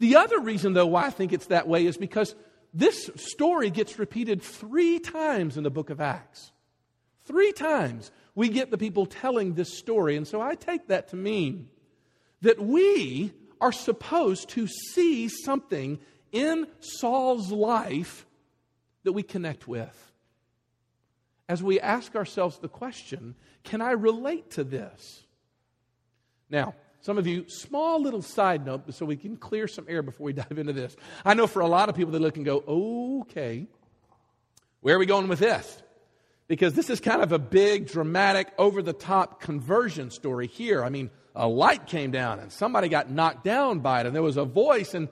The 0.00 0.16
other 0.16 0.40
reason, 0.40 0.72
though, 0.72 0.88
why 0.88 1.06
I 1.06 1.10
think 1.10 1.32
it's 1.32 1.46
that 1.46 1.68
way 1.68 1.86
is 1.86 1.96
because 1.96 2.34
this 2.74 3.08
story 3.14 3.70
gets 3.70 3.96
repeated 3.96 4.42
three 4.42 4.98
times 4.98 5.56
in 5.56 5.62
the 5.62 5.70
book 5.70 5.90
of 5.90 6.00
Acts. 6.00 6.50
Three 7.26 7.52
times 7.52 8.10
we 8.34 8.48
get 8.48 8.72
the 8.72 8.76
people 8.76 9.06
telling 9.06 9.54
this 9.54 9.78
story. 9.78 10.16
And 10.16 10.26
so 10.26 10.40
I 10.40 10.56
take 10.56 10.88
that 10.88 11.10
to 11.10 11.16
mean 11.16 11.68
that 12.40 12.60
we 12.60 13.32
are 13.60 13.72
supposed 13.72 14.50
to 14.50 14.66
see 14.66 15.28
something 15.28 15.98
in 16.32 16.66
Saul's 16.80 17.50
life 17.50 18.26
that 19.04 19.12
we 19.12 19.22
connect 19.22 19.66
with. 19.66 20.12
As 21.48 21.62
we 21.62 21.80
ask 21.80 22.14
ourselves 22.14 22.58
the 22.58 22.68
question, 22.68 23.34
can 23.64 23.80
I 23.80 23.92
relate 23.92 24.50
to 24.52 24.64
this? 24.64 25.24
Now, 26.50 26.74
some 27.00 27.16
of 27.16 27.26
you, 27.26 27.48
small 27.48 28.02
little 28.02 28.22
side 28.22 28.66
note 28.66 28.92
so 28.92 29.06
we 29.06 29.16
can 29.16 29.36
clear 29.36 29.66
some 29.66 29.86
air 29.88 30.02
before 30.02 30.26
we 30.26 30.32
dive 30.34 30.58
into 30.58 30.72
this. 30.72 30.94
I 31.24 31.34
know 31.34 31.46
for 31.46 31.60
a 31.60 31.68
lot 31.68 31.88
of 31.88 31.94
people, 31.94 32.12
they 32.12 32.18
look 32.18 32.36
and 32.36 32.44
go, 32.44 32.62
okay, 33.22 33.66
where 34.80 34.96
are 34.96 34.98
we 34.98 35.06
going 35.06 35.28
with 35.28 35.38
this? 35.38 35.82
because 36.48 36.72
this 36.72 36.88
is 36.90 36.98
kind 36.98 37.22
of 37.22 37.30
a 37.30 37.38
big, 37.38 37.86
dramatic, 37.86 38.48
over 38.58 38.82
the 38.82 38.94
top 38.94 39.40
conversion 39.40 40.10
story 40.10 40.46
here. 40.46 40.82
I 40.82 40.88
mean, 40.88 41.10
a 41.38 41.48
light 41.48 41.86
came 41.86 42.10
down 42.10 42.38
and 42.40 42.52
somebody 42.52 42.88
got 42.88 43.10
knocked 43.10 43.44
down 43.44 43.80
by 43.80 44.00
it, 44.00 44.06
and 44.06 44.14
there 44.14 44.22
was 44.22 44.36
a 44.36 44.44
voice. 44.44 44.94
And, 44.94 45.08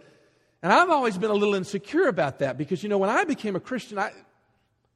and 0.63 0.73
I've 0.73 0.91
always 0.91 1.17
been 1.17 1.31
a 1.31 1.35
little 1.35 1.55
insecure 1.55 2.09
about 2.09 2.41
that 2.41 2.59
because, 2.59 2.83
you 2.83 2.89
know, 2.89 2.99
when 2.99 3.11
I 3.11 3.25
became 3.25 3.57
a 3.57 3.61
Christian, 3.61 3.99
I, 3.99 4.11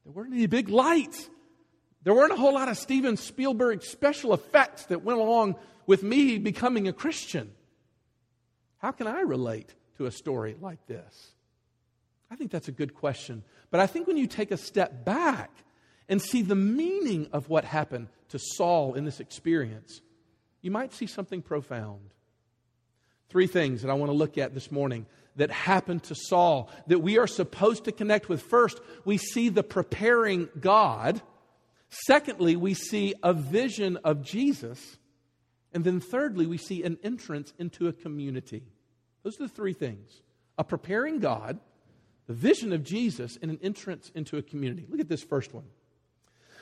there 0.05 0.13
weren't 0.13 0.35
any 0.35 0.47
big 0.47 0.69
lights. 0.69 1.31
There 2.03 2.15
weren't 2.15 2.33
a 2.33 2.37
whole 2.37 2.55
lot 2.55 2.69
of 2.69 2.77
Steven 2.77 3.17
Spielberg 3.17 3.83
special 3.83 4.35
effects 4.35 4.87
that 4.87 5.03
went 5.03 5.19
along 5.19 5.57
with 5.87 6.03
me 6.03 6.39
becoming 6.39 6.89
a 6.89 6.93
Christian. 6.93 7.53
How 8.79 8.91
can 8.91 9.07
I 9.07 9.21
relate 9.21 9.75
to 9.99 10.07
a 10.07 10.11
story 10.11 10.57
like 10.61 10.87
this? 10.87 11.33
I 12.31 12.37
think 12.37 12.51
that's 12.51 12.69
a 12.69 12.73
good 12.73 12.95
question. 12.95 13.43
But 13.71 13.81
I 13.81 13.87
think 13.87 14.07
when 14.07 14.17
you 14.17 14.27
take 14.27 14.51
a 14.51 14.57
step 14.57 15.05
back, 15.05 15.51
and 16.11 16.21
see 16.21 16.43
the 16.43 16.57
meaning 16.57 17.29
of 17.33 17.49
what 17.49 17.65
happened 17.65 18.09
to 18.29 18.39
Saul 18.39 18.95
in 18.95 19.05
this 19.05 19.21
experience, 19.21 20.03
you 20.63 20.71
might 20.71 20.93
see 20.93 21.07
something 21.07 21.43
profound. 21.43 22.11
Three 23.29 23.47
things 23.47 23.83
that 23.83 23.91
I 23.91 23.95
want 23.95 24.11
to 24.11 24.17
look 24.17 24.39
at 24.39 24.55
this 24.55 24.71
morning 24.71 25.07
that 25.37 25.51
happened 25.51 26.03
to 26.05 26.15
Saul 26.15 26.71
that 26.89 26.99
we 26.99 27.19
are 27.19 27.27
supposed 27.27 27.85
to 27.85 27.93
connect 27.93 28.29
with. 28.29 28.43
First, 28.43 28.81
we 29.05 29.17
see 29.17 29.49
the 29.49 29.63
preparing 29.63 30.49
God. 30.59 31.23
Secondly, 31.89 32.57
we 32.57 32.75
see 32.75 33.15
a 33.23 33.33
vision 33.33 33.97
of 33.99 34.23
Jesus. 34.23 34.99
And 35.73 35.85
then 35.85 36.01
thirdly, 36.01 36.47
we 36.47 36.59
see 36.59 36.83
an 36.83 36.99
entrance 37.03 37.53
into 37.59 37.87
a 37.87 37.93
community. 37.93 38.65
Those 39.23 39.41
are 39.41 39.45
the 39.45 39.49
three 39.49 39.73
things 39.73 40.23
a 40.59 40.65
preparing 40.65 41.21
God, 41.21 41.59
the 42.27 42.35
vision 42.35 42.73
of 42.73 42.85
Jesus, 42.85 43.39
and 43.41 43.51
an 43.51 43.59
entrance 43.63 44.11
into 44.15 44.37
a 44.37 44.43
community. 44.43 44.87
Look 44.91 45.01
at 45.01 45.09
this 45.09 45.23
first 45.23 45.55
one. 45.55 45.65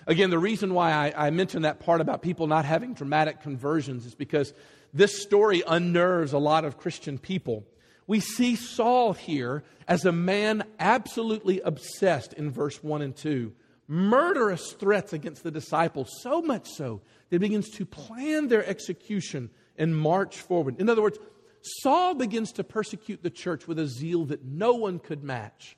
Again, 0.08 0.30
the 0.30 0.38
reason 0.38 0.72
why 0.72 0.90
I, 0.92 1.26
I 1.26 1.30
mentioned 1.30 1.66
that 1.66 1.80
part 1.80 2.00
about 2.00 2.22
people 2.22 2.46
not 2.46 2.64
having 2.64 2.94
dramatic 2.94 3.42
conversions 3.42 4.06
is 4.06 4.14
because 4.14 4.54
this 4.94 5.20
story 5.20 5.62
unnerves 5.66 6.32
a 6.32 6.38
lot 6.38 6.64
of 6.64 6.78
Christian 6.78 7.18
people. 7.18 7.66
We 8.06 8.20
see 8.20 8.56
Saul 8.56 9.12
here 9.12 9.64
as 9.86 10.06
a 10.06 10.12
man 10.12 10.64
absolutely 10.78 11.60
obsessed 11.60 12.32
in 12.32 12.50
verse 12.50 12.82
1 12.82 13.02
and 13.02 13.14
2. 13.14 13.52
Murderous 13.86 14.72
threats 14.72 15.12
against 15.12 15.42
the 15.42 15.50
disciples, 15.50 16.08
so 16.22 16.40
much 16.40 16.66
so 16.70 17.02
that 17.28 17.34
he 17.34 17.38
begins 17.38 17.68
to 17.70 17.84
plan 17.84 18.48
their 18.48 18.66
execution 18.66 19.50
and 19.76 19.94
march 19.94 20.38
forward. 20.38 20.80
In 20.80 20.88
other 20.88 21.02
words, 21.02 21.18
Saul 21.60 22.14
begins 22.14 22.52
to 22.52 22.64
persecute 22.64 23.22
the 23.22 23.30
church 23.30 23.68
with 23.68 23.78
a 23.78 23.86
zeal 23.86 24.24
that 24.26 24.42
no 24.42 24.72
one 24.72 25.00
could 25.00 25.22
match. 25.22 25.76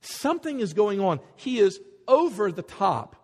Something 0.00 0.60
is 0.60 0.74
going 0.74 1.00
on. 1.00 1.18
He 1.34 1.58
is 1.58 1.80
over 2.06 2.52
the 2.52 2.62
top. 2.62 3.16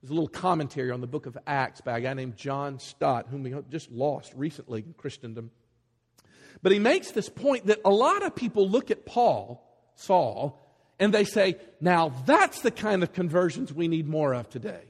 There's 0.00 0.10
a 0.10 0.14
little 0.14 0.28
commentary 0.28 0.90
on 0.90 1.00
the 1.00 1.06
book 1.06 1.26
of 1.26 1.36
Acts 1.46 1.80
by 1.80 1.98
a 1.98 2.00
guy 2.00 2.14
named 2.14 2.36
John 2.36 2.78
Stott, 2.78 3.26
whom 3.28 3.42
we 3.42 3.54
just 3.68 3.90
lost 3.90 4.32
recently 4.36 4.84
in 4.86 4.94
Christendom. 4.94 5.50
But 6.62 6.72
he 6.72 6.78
makes 6.78 7.10
this 7.10 7.28
point 7.28 7.66
that 7.66 7.80
a 7.84 7.90
lot 7.90 8.22
of 8.22 8.34
people 8.34 8.68
look 8.68 8.90
at 8.90 9.06
Paul, 9.06 9.64
Saul, 9.96 10.64
and 11.00 11.12
they 11.12 11.24
say, 11.24 11.56
now 11.80 12.12
that's 12.26 12.60
the 12.60 12.70
kind 12.70 13.02
of 13.02 13.12
conversions 13.12 13.72
we 13.72 13.88
need 13.88 14.08
more 14.08 14.34
of 14.34 14.48
today. 14.48 14.82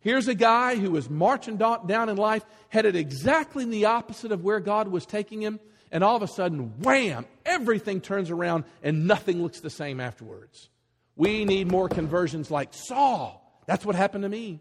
Here's 0.00 0.28
a 0.28 0.34
guy 0.34 0.76
who 0.76 0.90
was 0.90 1.10
marching 1.10 1.58
down 1.58 2.08
in 2.08 2.16
life, 2.16 2.44
headed 2.70 2.96
exactly 2.96 3.62
in 3.62 3.70
the 3.70 3.86
opposite 3.86 4.32
of 4.32 4.42
where 4.42 4.60
God 4.60 4.88
was 4.88 5.04
taking 5.04 5.42
him, 5.42 5.60
and 5.92 6.02
all 6.02 6.16
of 6.16 6.22
a 6.22 6.28
sudden, 6.28 6.78
wham, 6.80 7.26
everything 7.44 8.00
turns 8.00 8.30
around 8.30 8.64
and 8.82 9.06
nothing 9.06 9.42
looks 9.42 9.60
the 9.60 9.70
same 9.70 10.00
afterwards. 10.00 10.70
We 11.16 11.44
need 11.44 11.70
more 11.70 11.88
conversions 11.88 12.50
like 12.50 12.72
Saul. 12.72 13.39
That's 13.70 13.86
what 13.86 13.94
happened 13.94 14.24
to 14.24 14.28
me. 14.28 14.58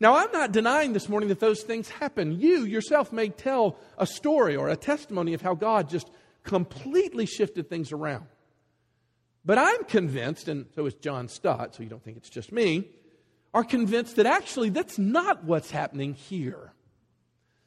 Now, 0.00 0.16
I'm 0.16 0.32
not 0.32 0.50
denying 0.50 0.94
this 0.94 1.10
morning 1.10 1.28
that 1.28 1.40
those 1.40 1.60
things 1.60 1.90
happen. 1.90 2.40
You 2.40 2.64
yourself 2.64 3.12
may 3.12 3.28
tell 3.28 3.76
a 3.98 4.06
story 4.06 4.56
or 4.56 4.70
a 4.70 4.76
testimony 4.76 5.34
of 5.34 5.42
how 5.42 5.52
God 5.52 5.90
just 5.90 6.08
completely 6.42 7.26
shifted 7.26 7.68
things 7.68 7.92
around. 7.92 8.24
But 9.44 9.58
I'm 9.58 9.84
convinced, 9.84 10.48
and 10.48 10.64
so 10.74 10.86
is 10.86 10.94
John 10.94 11.28
Stott, 11.28 11.74
so 11.74 11.82
you 11.82 11.90
don't 11.90 12.02
think 12.02 12.16
it's 12.16 12.30
just 12.30 12.50
me, 12.50 12.88
are 13.52 13.62
convinced 13.62 14.16
that 14.16 14.24
actually 14.24 14.70
that's 14.70 14.96
not 14.98 15.44
what's 15.44 15.70
happening 15.70 16.14
here. 16.14 16.72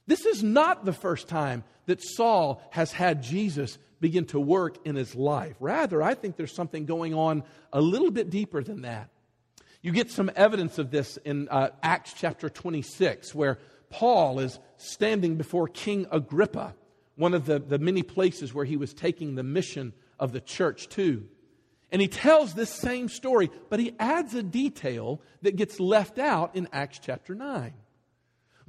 This 0.08 0.26
is 0.26 0.42
not 0.42 0.86
the 0.86 0.94
first 0.94 1.28
time 1.28 1.64
that 1.86 2.02
Saul 2.02 2.64
has 2.72 2.92
had 2.92 3.22
Jesus 3.22 3.78
begin 4.00 4.26
to 4.26 4.40
work 4.40 4.88
in 4.88 4.96
his 4.96 5.14
life. 5.14 5.56
Rather, 5.60 6.02
I 6.02 6.16
think 6.16 6.36
there's 6.36 6.56
something 6.56 6.88
going 6.88 7.14
on 7.14 7.44
a 7.72 7.80
little 7.80 8.10
bit 8.10 8.32
deeper 8.32 8.64
than 8.64 8.82
that. 8.82 9.12
You 9.86 9.92
get 9.92 10.10
some 10.10 10.32
evidence 10.36 10.80
of 10.80 10.90
this 10.90 11.18
in 11.18 11.48
uh, 11.48 11.70
Acts 11.84 12.12
chapter 12.18 12.50
26, 12.50 13.36
where 13.36 13.60
Paul 13.92 14.40
is 14.40 14.58
standing 14.78 15.36
before 15.36 15.68
King 15.68 16.08
Agrippa, 16.12 16.74
one 17.18 17.36
of 17.36 17.46
the, 17.46 17.60
the 17.60 17.78
many 17.78 18.02
places 18.02 18.52
where 18.52 18.66
he 18.66 18.78
was 18.78 18.96
taking 18.96 19.36
the 19.36 19.44
mission 19.44 19.94
of 20.20 20.32
the 20.32 20.42
church 20.42 20.90
to. 20.90 21.28
And 21.92 22.02
he 22.02 22.08
tells 22.08 22.56
this 22.56 22.72
same 22.72 23.10
story, 23.10 23.52
but 23.70 23.80
he 23.80 23.94
adds 24.00 24.34
a 24.34 24.42
detail 24.42 25.22
that 25.44 25.56
gets 25.56 25.80
left 25.80 26.18
out 26.18 26.56
in 26.56 26.68
Acts 26.74 26.98
chapter 26.98 27.36
9. 27.36 27.72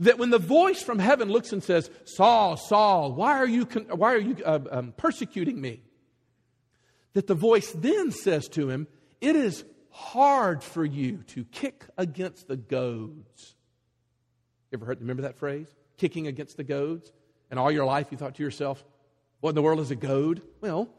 That 0.00 0.18
when 0.18 0.28
the 0.28 0.38
voice 0.38 0.82
from 0.82 0.98
heaven 0.98 1.30
looks 1.30 1.50
and 1.50 1.64
says, 1.64 1.88
Saul, 2.04 2.58
Saul, 2.58 3.14
why 3.14 3.38
are 3.38 3.48
you, 3.48 3.64
con- 3.64 3.86
why 3.88 4.12
are 4.12 4.18
you 4.18 4.36
uh, 4.44 4.58
um, 4.70 4.92
persecuting 4.94 5.62
me? 5.62 5.80
That 7.14 7.26
the 7.26 7.34
voice 7.34 7.72
then 7.72 8.12
says 8.12 8.48
to 8.48 8.68
him, 8.68 8.86
It 9.22 9.34
is 9.34 9.64
hard 9.96 10.62
for 10.62 10.84
you 10.84 11.18
to 11.28 11.44
kick 11.44 11.84
against 11.96 12.48
the 12.48 12.56
goads. 12.56 13.54
You 14.70 14.78
ever 14.78 14.84
heard, 14.84 15.00
remember 15.00 15.22
that 15.22 15.38
phrase? 15.38 15.68
Kicking 15.96 16.26
against 16.26 16.58
the 16.58 16.64
goads? 16.64 17.10
And 17.50 17.58
all 17.58 17.70
your 17.70 17.86
life 17.86 18.08
you 18.10 18.18
thought 18.18 18.34
to 18.34 18.42
yourself, 18.42 18.84
what 19.40 19.50
in 19.50 19.54
the 19.54 19.62
world 19.62 19.80
is 19.80 19.90
a 19.90 19.96
goad? 19.96 20.42
Well, 20.60 20.90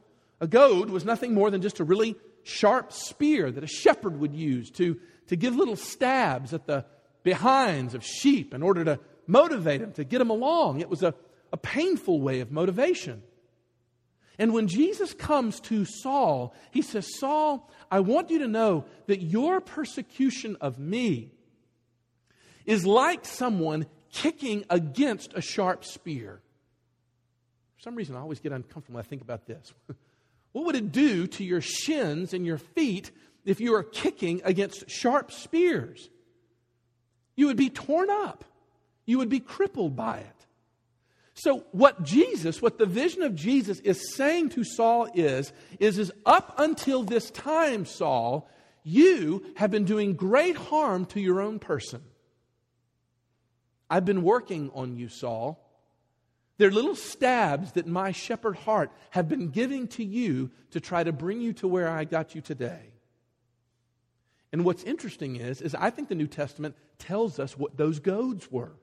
a 0.41 0.47
goad 0.47 0.89
was 0.89 1.05
nothing 1.05 1.33
more 1.33 1.51
than 1.51 1.61
just 1.61 1.79
a 1.79 1.83
really 1.83 2.15
sharp 2.43 2.91
spear 2.91 3.51
that 3.51 3.63
a 3.63 3.67
shepherd 3.67 4.19
would 4.19 4.33
use 4.33 4.71
to 4.71 4.99
to 5.27 5.35
give 5.35 5.55
little 5.55 5.75
stabs 5.75 6.53
at 6.53 6.65
the 6.65 6.85
behinds 7.23 7.93
of 7.93 8.03
sheep 8.03 8.53
in 8.53 8.63
order 8.63 8.85
to 8.85 8.99
motivate 9.27 9.81
them, 9.81 9.91
to 9.93 10.03
get 10.03 10.19
them 10.19 10.29
along. 10.29 10.79
It 10.79 10.89
was 10.89 11.03
a, 11.03 11.13
a 11.51 11.57
painful 11.57 12.21
way 12.21 12.39
of 12.39 12.51
motivation. 12.51 13.21
And 14.39 14.53
when 14.53 14.67
Jesus 14.67 15.13
comes 15.13 15.59
to 15.61 15.85
Saul, 15.85 16.53
he 16.71 16.81
says, 16.81 17.07
Saul, 17.19 17.69
I 17.89 18.01
want 18.01 18.29
you 18.29 18.39
to 18.39 18.47
know 18.47 18.85
that 19.07 19.21
your 19.21 19.59
persecution 19.61 20.57
of 20.61 20.77
me 20.77 21.31
is 22.65 22.85
like 22.85 23.25
someone 23.25 23.87
kicking 24.11 24.65
against 24.69 25.33
a 25.33 25.41
sharp 25.41 25.83
spear. 25.83 26.41
For 27.77 27.81
some 27.81 27.95
reason, 27.95 28.15
I 28.15 28.19
always 28.19 28.39
get 28.39 28.51
uncomfortable 28.51 28.95
when 28.95 29.05
I 29.05 29.07
think 29.07 29.21
about 29.21 29.47
this. 29.47 29.73
what 30.51 30.65
would 30.65 30.75
it 30.75 30.91
do 30.91 31.27
to 31.27 31.43
your 31.43 31.61
shins 31.61 32.33
and 32.33 32.45
your 32.45 32.57
feet 32.57 33.11
if 33.45 33.59
you 33.59 33.71
were 33.71 33.83
kicking 33.83 34.41
against 34.43 34.89
sharp 34.89 35.31
spears? 35.31 36.09
You 37.35 37.47
would 37.47 37.57
be 37.57 37.69
torn 37.69 38.09
up, 38.09 38.43
you 39.05 39.17
would 39.17 39.29
be 39.29 39.39
crippled 39.39 39.95
by 39.95 40.19
it. 40.19 40.36
So, 41.39 41.65
what 41.71 42.01
Jesus, 42.01 42.63
what 42.63 42.79
the 42.79 42.87
vision 42.87 43.21
of 43.21 43.35
Jesus 43.35 43.79
is 43.81 44.15
saying 44.15 44.49
to 44.49 44.63
Saul 44.63 45.07
is, 45.13 45.53
is, 45.79 45.99
is 45.99 46.11
up 46.25 46.55
until 46.57 47.03
this 47.03 47.29
time, 47.29 47.85
Saul, 47.85 48.49
you 48.83 49.45
have 49.55 49.69
been 49.69 49.85
doing 49.85 50.15
great 50.15 50.55
harm 50.55 51.05
to 51.07 51.19
your 51.19 51.39
own 51.39 51.59
person. 51.59 52.01
I've 53.87 54.03
been 54.03 54.23
working 54.23 54.71
on 54.73 54.95
you, 54.95 55.09
Saul. 55.09 55.63
They're 56.57 56.71
little 56.71 56.95
stabs 56.95 57.73
that 57.73 57.85
my 57.85 58.13
shepherd 58.13 58.55
heart 58.55 58.91
have 59.11 59.29
been 59.29 59.49
giving 59.49 59.87
to 59.89 60.03
you 60.03 60.49
to 60.71 60.79
try 60.79 61.03
to 61.03 61.11
bring 61.11 61.39
you 61.39 61.53
to 61.53 61.67
where 61.67 61.87
I 61.87 62.05
got 62.05 62.33
you 62.33 62.41
today. 62.41 62.89
And 64.51 64.65
what's 64.65 64.83
interesting 64.83 65.35
is, 65.35 65.61
is 65.61 65.75
I 65.75 65.91
think 65.91 66.09
the 66.09 66.15
New 66.15 66.25
Testament 66.25 66.75
tells 66.97 67.37
us 67.37 67.55
what 67.55 67.77
those 67.77 67.99
goads 67.99 68.51
were. 68.51 68.73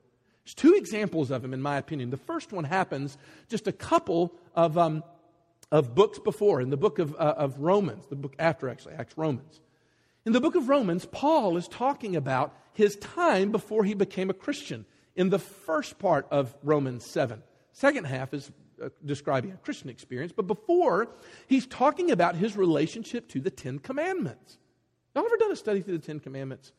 There's 0.45 0.53
two 0.53 0.75
examples 0.75 1.31
of 1.31 1.41
them, 1.41 1.53
in 1.53 1.61
my 1.61 1.77
opinion. 1.77 2.11
The 2.11 2.17
first 2.17 2.53
one 2.53 2.65
happens 2.65 3.17
just 3.49 3.67
a 3.67 3.71
couple 3.71 4.31
of, 4.53 4.77
um, 4.77 5.03
of 5.71 5.95
books 5.95 6.19
before, 6.19 6.61
in 6.61 6.69
the 6.69 6.77
book 6.77 6.99
of, 6.99 7.15
uh, 7.15 7.33
of 7.37 7.59
Romans, 7.59 8.05
the 8.07 8.15
book 8.15 8.35
after, 8.37 8.69
actually, 8.69 8.93
Acts 8.93 9.17
Romans. 9.17 9.59
In 10.23 10.33
the 10.33 10.41
book 10.41 10.55
of 10.55 10.69
Romans, 10.69 11.05
Paul 11.05 11.57
is 11.57 11.67
talking 11.67 12.15
about 12.15 12.55
his 12.73 12.95
time 12.97 13.51
before 13.51 13.83
he 13.83 13.95
became 13.95 14.29
a 14.29 14.33
Christian 14.33 14.85
in 15.15 15.29
the 15.29 15.39
first 15.39 15.97
part 15.97 16.27
of 16.29 16.55
Romans 16.61 17.05
7. 17.05 17.41
Second 17.73 18.05
half 18.05 18.33
is 18.33 18.51
uh, 18.83 18.89
describing 19.03 19.51
a 19.51 19.57
Christian 19.57 19.89
experience, 19.89 20.31
but 20.31 20.45
before, 20.45 21.09
he's 21.47 21.65
talking 21.65 22.11
about 22.11 22.35
his 22.35 22.55
relationship 22.55 23.27
to 23.29 23.39
the 23.39 23.49
Ten 23.49 23.79
Commandments. 23.79 24.59
Y'all 25.15 25.25
ever 25.25 25.37
done 25.37 25.51
a 25.51 25.55
study 25.55 25.81
through 25.81 25.97
the 25.97 26.05
Ten 26.05 26.19
Commandments? 26.19 26.71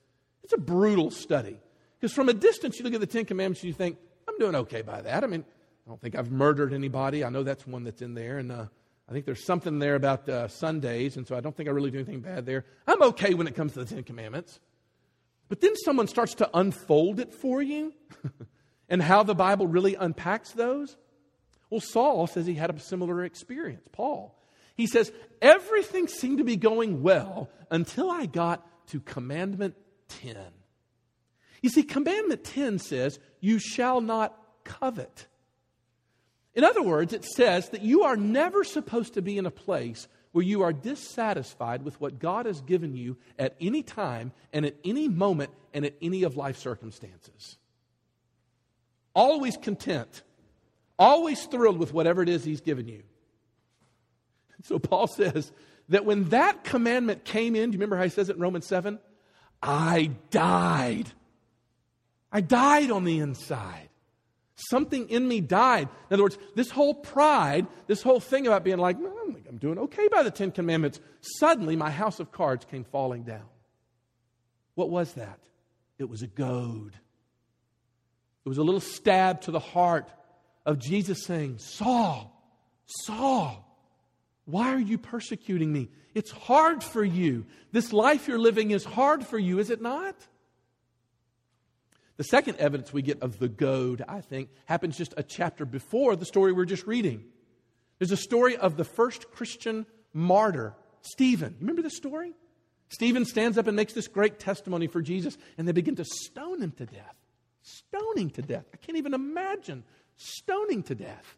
It's 0.45 0.53
a 0.53 0.59
brutal 0.59 1.11
study. 1.11 1.59
Because 2.01 2.13
from 2.13 2.29
a 2.29 2.35
distance, 2.35 2.79
you 2.79 2.85
look 2.85 2.95
at 2.95 3.01
the 3.01 3.07
Ten 3.07 3.25
Commandments 3.25 3.63
and 3.63 3.69
you 3.69 3.75
think, 3.75 3.99
I'm 4.29 4.39
doing 4.39 4.55
okay 4.55 4.83
by 4.83 5.01
that. 5.01 5.25
I 5.25 5.27
mean, 5.27 5.45
I 5.87 5.89
don't 5.89 6.01
think 6.01 6.17
I've 6.17 6.31
murdered 6.31 6.73
anybody. 6.73 7.25
I 7.25 7.31
know 7.31 7.43
that's 7.43 7.67
one 7.67 7.85
that's 7.85 8.03
in 8.03 8.15
there. 8.15 8.39
And 8.39 8.53
uh, 8.53 8.67
I 9.09 9.13
think 9.13 9.25
there's 9.25 9.45
something 9.45 9.79
there 9.79 9.95
about 9.95 10.29
uh, 10.29 10.49
Sundays. 10.49 11.17
And 11.17 11.27
so 11.27 11.37
I 11.37 11.41
don't 11.41 11.57
think 11.57 11.69
I 11.69 11.73
really 11.73 11.91
do 11.91 11.99
anything 11.99 12.21
bad 12.21 12.45
there. 12.45 12.65
I'm 12.87 13.03
okay 13.03 13.35
when 13.35 13.47
it 13.47 13.55
comes 13.55 13.73
to 13.75 13.85
the 13.85 13.95
Ten 13.95 14.03
Commandments. 14.03 14.61
But 15.49 15.61
then 15.61 15.77
someone 15.85 16.09
starts 16.09 16.35
to 16.37 16.51
unfold 16.55 17.21
it 17.21 17.33
for 17.33 17.63
you 17.63 17.95
and 18.89 19.01
how 19.01 19.23
the 19.23 19.35
Bible 19.35 19.67
really 19.67 19.95
unpacks 19.95 20.51
those. 20.53 20.97
Well, 21.71 21.81
Saul 21.81 22.27
says 22.27 22.47
he 22.47 22.55
had 22.55 22.71
a 22.71 22.79
similar 22.81 23.25
experience. 23.25 23.83
Paul. 23.93 24.37
He 24.77 24.87
says, 24.87 25.11
everything 25.41 26.07
seemed 26.07 26.39
to 26.39 26.45
be 26.45 26.57
going 26.57 27.03
well 27.03 27.49
until 27.71 28.11
I 28.11 28.27
got 28.27 28.67
to 28.89 29.01
commandment 29.01 29.75
10. 30.09 30.37
You 31.63 31.71
see, 31.71 31.83
Commandment 31.83 32.45
10 32.45 32.79
says, 32.79 33.19
You 33.41 33.59
shall 33.59 34.01
not 34.01 34.37
covet. 34.65 35.27
In 36.55 36.65
other 36.65 36.83
words, 36.83 37.13
it 37.13 37.25
says 37.25 37.69
that 37.71 37.83
you 37.83 38.03
are 38.05 38.17
never 38.17 38.65
supposed 38.65 39.15
to 39.15 39.23
be 39.23 39.37
in 39.37 39.47
a 39.47 39.51
place 39.51 40.09
where 40.33 40.45
you 40.45 40.63
are 40.63 40.73
dissatisfied 40.73 41.83
with 41.83 42.01
what 42.01 42.19
God 42.19 42.47
has 42.47 42.61
given 42.61 42.95
you 42.95 43.17
at 43.39 43.55
any 43.61 43.83
time 43.83 44.33
and 44.53 44.67
at 44.67 44.77
any 44.85 45.09
moment 45.09 45.51
and 45.73 45.85
at 45.85 45.95
any 46.01 46.23
of 46.23 46.37
life 46.37 46.57
circumstances. 46.57 47.59
Always 49.15 49.57
content, 49.57 50.23
always 50.99 51.45
thrilled 51.45 51.79
with 51.79 51.93
whatever 51.93 52.23
it 52.23 52.29
is 52.29 52.45
He's 52.45 52.61
given 52.61 52.89
you. 52.89 53.03
So 54.63 54.79
Paul 54.79 55.07
says 55.07 55.53
that 55.89 56.05
when 56.05 56.31
that 56.31 56.65
commandment 56.65 57.25
came 57.25 57.55
in, 57.55 57.71
do 57.71 57.75
you 57.75 57.79
remember 57.79 57.97
how 57.97 58.05
he 58.05 58.09
says 58.09 58.29
it 58.29 58.37
in 58.37 58.43
Romans 58.43 58.67
7? 58.67 58.99
I 59.63 60.11
died 60.31 61.13
I 62.37 62.43
died 62.43 62.91
on 62.91 63.05
the 63.05 63.21
inside. 63.21 63.89
Something 64.57 65.09
in 65.09 65.27
me 65.27 65.41
died. 65.41 65.89
In 66.11 66.15
other 66.15 66.23
words, 66.23 66.37
this 66.55 66.69
whole 66.69 66.93
pride, 66.93 67.67
this 67.87 68.03
whole 68.03 68.21
thing 68.21 68.47
about 68.47 68.63
being 68.63 68.77
like, 68.77 68.99
I'm 69.49 69.57
doing 69.57 69.79
okay 69.79 70.07
by 70.09 70.23
the 70.23 70.31
Ten 70.31 70.51
Commandments, 70.51 71.01
suddenly 71.39 71.77
my 71.77 71.91
house 71.91 72.21
of 72.21 72.33
cards 72.33 72.67
came 72.67 72.85
falling 72.85 73.23
down. 73.23 73.47
What 74.75 74.91
was 74.91 75.15
that? 75.15 75.41
It 75.99 76.11
was 76.11 76.21
a 76.21 76.27
goad. 76.27 76.93
It 78.45 78.49
was 78.51 78.59
a 78.59 78.63
little 78.63 78.83
stab 78.83 79.41
to 79.43 79.51
the 79.51 79.59
heart 79.59 80.11
of 80.67 80.79
Jesus 80.79 81.25
saying, 81.25 81.57
Saul, 81.57 82.39
Saul, 82.85 83.67
why 84.45 84.75
are 84.75 84.79
you 84.79 84.99
persecuting 84.99 85.73
me? 85.73 85.89
It's 86.15 86.33
hard 86.33 86.85
for 86.85 87.03
you. 87.03 87.47
This 87.73 87.95
life 87.95 88.29
you're 88.29 88.39
living 88.39 88.73
is 88.73 88.85
hard 88.85 89.27
for 89.27 89.39
you, 89.39 89.59
is 89.59 89.71
it 89.71 89.81
not? 89.81 90.17
The 92.17 92.25
second 92.25 92.57
evidence 92.57 92.93
we 92.93 93.03
get 93.03 93.23
of 93.23 93.39
the 93.39 93.49
goad, 93.49 94.03
I 94.09 94.21
think, 94.21 94.49
happens 94.65 94.97
just 94.97 95.15
a 95.17 95.23
chapter 95.23 95.65
before 95.67 96.17
the 96.17 96.25
story 96.25 96.53
we're 96.53 96.65
just 96.65 96.87
reading. 96.87 97.25
There's 97.99 98.13
a 98.13 98.17
story 98.17 98.57
of 98.57 98.77
the 98.77 98.85
first 98.85 99.31
Christian 99.31 99.87
martyr, 100.13 100.75
Stephen. 101.03 101.53
You 101.53 101.61
remember 101.61 101.83
this 101.83 101.97
story? 101.97 102.33
Stephen 102.89 103.25
stands 103.25 103.59
up 103.59 103.67
and 103.67 103.77
makes 103.77 103.93
this 103.93 104.09
great 104.09 104.39
testimony 104.39 104.87
for 104.87 105.03
Jesus, 105.03 105.37
and 105.59 105.67
they 105.67 105.73
begin 105.73 105.97
to 105.97 106.05
stone 106.05 106.63
him 106.63 106.73
to 106.73 106.87
death. 106.87 107.15
Stoning 107.63 108.31
to 108.31 108.43
death. 108.43 108.65
I 108.73 108.77
can't 108.77 108.97
even 108.97 109.13
imagine 109.13 109.83
stoning 110.17 110.85
to 110.85 110.95
death. 110.95 111.37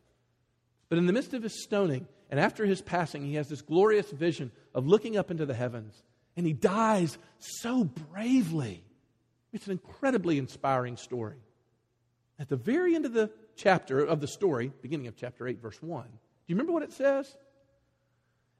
But 0.88 0.98
in 0.98 1.06
the 1.06 1.12
midst 1.12 1.34
of 1.34 1.42
his 1.42 1.62
stoning, 1.62 2.06
and 2.30 2.38
after 2.38 2.66
his 2.66 2.82
passing, 2.82 3.24
he 3.24 3.34
has 3.34 3.48
this 3.48 3.62
glorious 3.62 4.10
vision 4.10 4.52
of 4.74 4.86
looking 4.86 5.16
up 5.16 5.30
into 5.30 5.46
the 5.46 5.54
heavens, 5.54 6.02
and 6.36 6.46
he 6.46 6.52
dies 6.52 7.16
so 7.38 7.84
bravely. 7.84 8.84
It's 9.58 9.66
an 9.66 9.72
incredibly 9.72 10.38
inspiring 10.38 10.96
story. 10.96 11.38
At 12.38 12.48
the 12.48 12.54
very 12.54 12.94
end 12.94 13.06
of 13.06 13.12
the 13.12 13.28
chapter, 13.56 13.98
of 13.98 14.20
the 14.20 14.28
story, 14.28 14.70
beginning 14.82 15.08
of 15.08 15.16
chapter 15.16 15.48
8, 15.48 15.60
verse 15.60 15.82
1, 15.82 16.04
do 16.04 16.10
you 16.46 16.54
remember 16.54 16.70
what 16.70 16.84
it 16.84 16.92
says? 16.92 17.36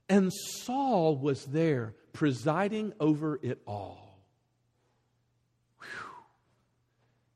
And 0.09 0.33
Saul 0.33 1.17
was 1.17 1.45
there, 1.45 1.95
presiding 2.13 2.95
over 2.99 3.39
it 3.45 3.61
all. 3.65 4.19
Whew. 5.79 6.11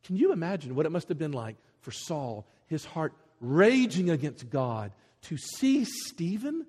Can 0.06 0.16
you 0.16 0.32
imagine 0.32 0.74
what 0.74 0.84
it 0.84 0.90
must 0.90 1.08
have 1.08 1.18
been 1.18 1.30
like 1.30 1.54
for 1.82 1.92
Saul, 1.92 2.48
his 2.66 2.84
heart 2.84 3.12
raging 3.40 4.10
against 4.10 4.50
God, 4.50 4.90
to 5.28 5.36
see 5.36 5.84
Stephen 5.84 6.66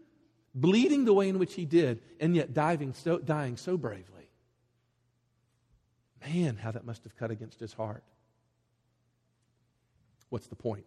bleeding 0.54 1.06
the 1.06 1.14
way 1.16 1.28
in 1.28 1.40
which 1.40 1.56
he 1.56 1.66
did, 1.66 2.04
and 2.20 2.36
yet 2.36 2.54
diving 2.54 2.94
so, 2.94 3.18
dying 3.18 3.58
so 3.58 3.78
bravely? 3.78 4.23
Man, 6.26 6.58
how 6.58 6.72
that 6.72 6.86
must 6.86 7.04
have 7.04 7.16
cut 7.16 7.32
against 7.32 7.60
his 7.60 7.74
heart. 7.74 8.04
What's 10.30 10.48
the 10.48 10.56
point? 10.56 10.86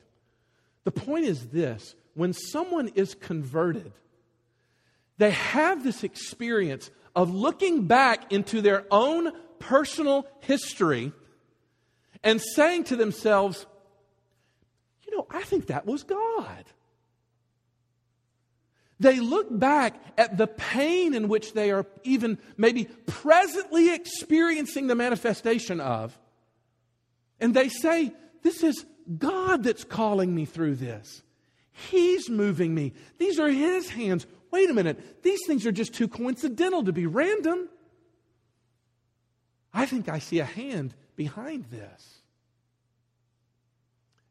The 0.84 0.90
point 0.92 1.24
is 1.24 1.48
this 1.48 1.94
when 2.14 2.32
someone 2.32 2.88
is 2.88 3.14
converted, 3.14 3.92
they 5.18 5.30
have 5.30 5.84
this 5.84 6.04
experience 6.04 6.90
of 7.14 7.34
looking 7.34 7.86
back 7.86 8.32
into 8.32 8.60
their 8.60 8.84
own 8.90 9.32
personal 9.58 10.26
history 10.40 11.12
and 12.22 12.40
saying 12.40 12.84
to 12.84 12.96
themselves, 12.96 13.66
you 15.06 15.16
know, 15.16 15.26
I 15.30 15.42
think 15.42 15.66
that 15.66 15.86
was 15.86 16.02
God. 16.02 16.64
They 18.98 19.20
look 19.20 19.46
back 19.50 19.94
at 20.16 20.38
the 20.38 20.46
pain 20.46 21.14
in 21.14 21.28
which 21.28 21.52
they 21.52 21.70
are 21.70 21.84
even 22.04 22.38
maybe 22.56 22.84
presently 23.06 23.94
experiencing 23.94 24.86
the 24.86 24.94
manifestation 24.94 25.80
of, 25.80 26.18
and 27.38 27.52
they 27.52 27.68
say, 27.68 28.12
This 28.42 28.62
is 28.62 28.86
God 29.18 29.62
that's 29.62 29.84
calling 29.84 30.34
me 30.34 30.46
through 30.46 30.76
this. 30.76 31.22
He's 31.72 32.30
moving 32.30 32.74
me. 32.74 32.94
These 33.18 33.38
are 33.38 33.48
His 33.48 33.90
hands. 33.90 34.26
Wait 34.50 34.70
a 34.70 34.74
minute. 34.74 35.22
These 35.22 35.40
things 35.46 35.66
are 35.66 35.72
just 35.72 35.92
too 35.92 36.08
coincidental 36.08 36.84
to 36.84 36.92
be 36.92 37.06
random. 37.06 37.68
I 39.74 39.84
think 39.84 40.08
I 40.08 40.20
see 40.20 40.38
a 40.38 40.44
hand 40.46 40.94
behind 41.16 41.66
this. 41.66 42.15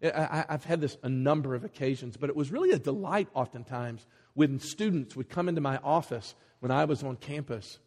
I, 0.05 0.45
have 0.49 0.65
had 0.65 0.81
this 0.81 0.97
a 1.03 1.09
number 1.09 1.55
of 1.55 1.63
occasions, 1.63 2.17
but 2.17 2.29
it 2.29 2.35
was 2.35 2.51
really 2.51 2.71
a 2.71 2.79
delight 2.79 3.27
oftentimes 3.33 4.05
when 4.33 4.59
students 4.59 5.15
would 5.15 5.29
come 5.29 5.49
into 5.49 5.61
my 5.61 5.77
office 5.77 6.35
when 6.59 6.71
I 6.71 6.85
was 6.85 7.03
on 7.03 7.15
campus 7.15 7.79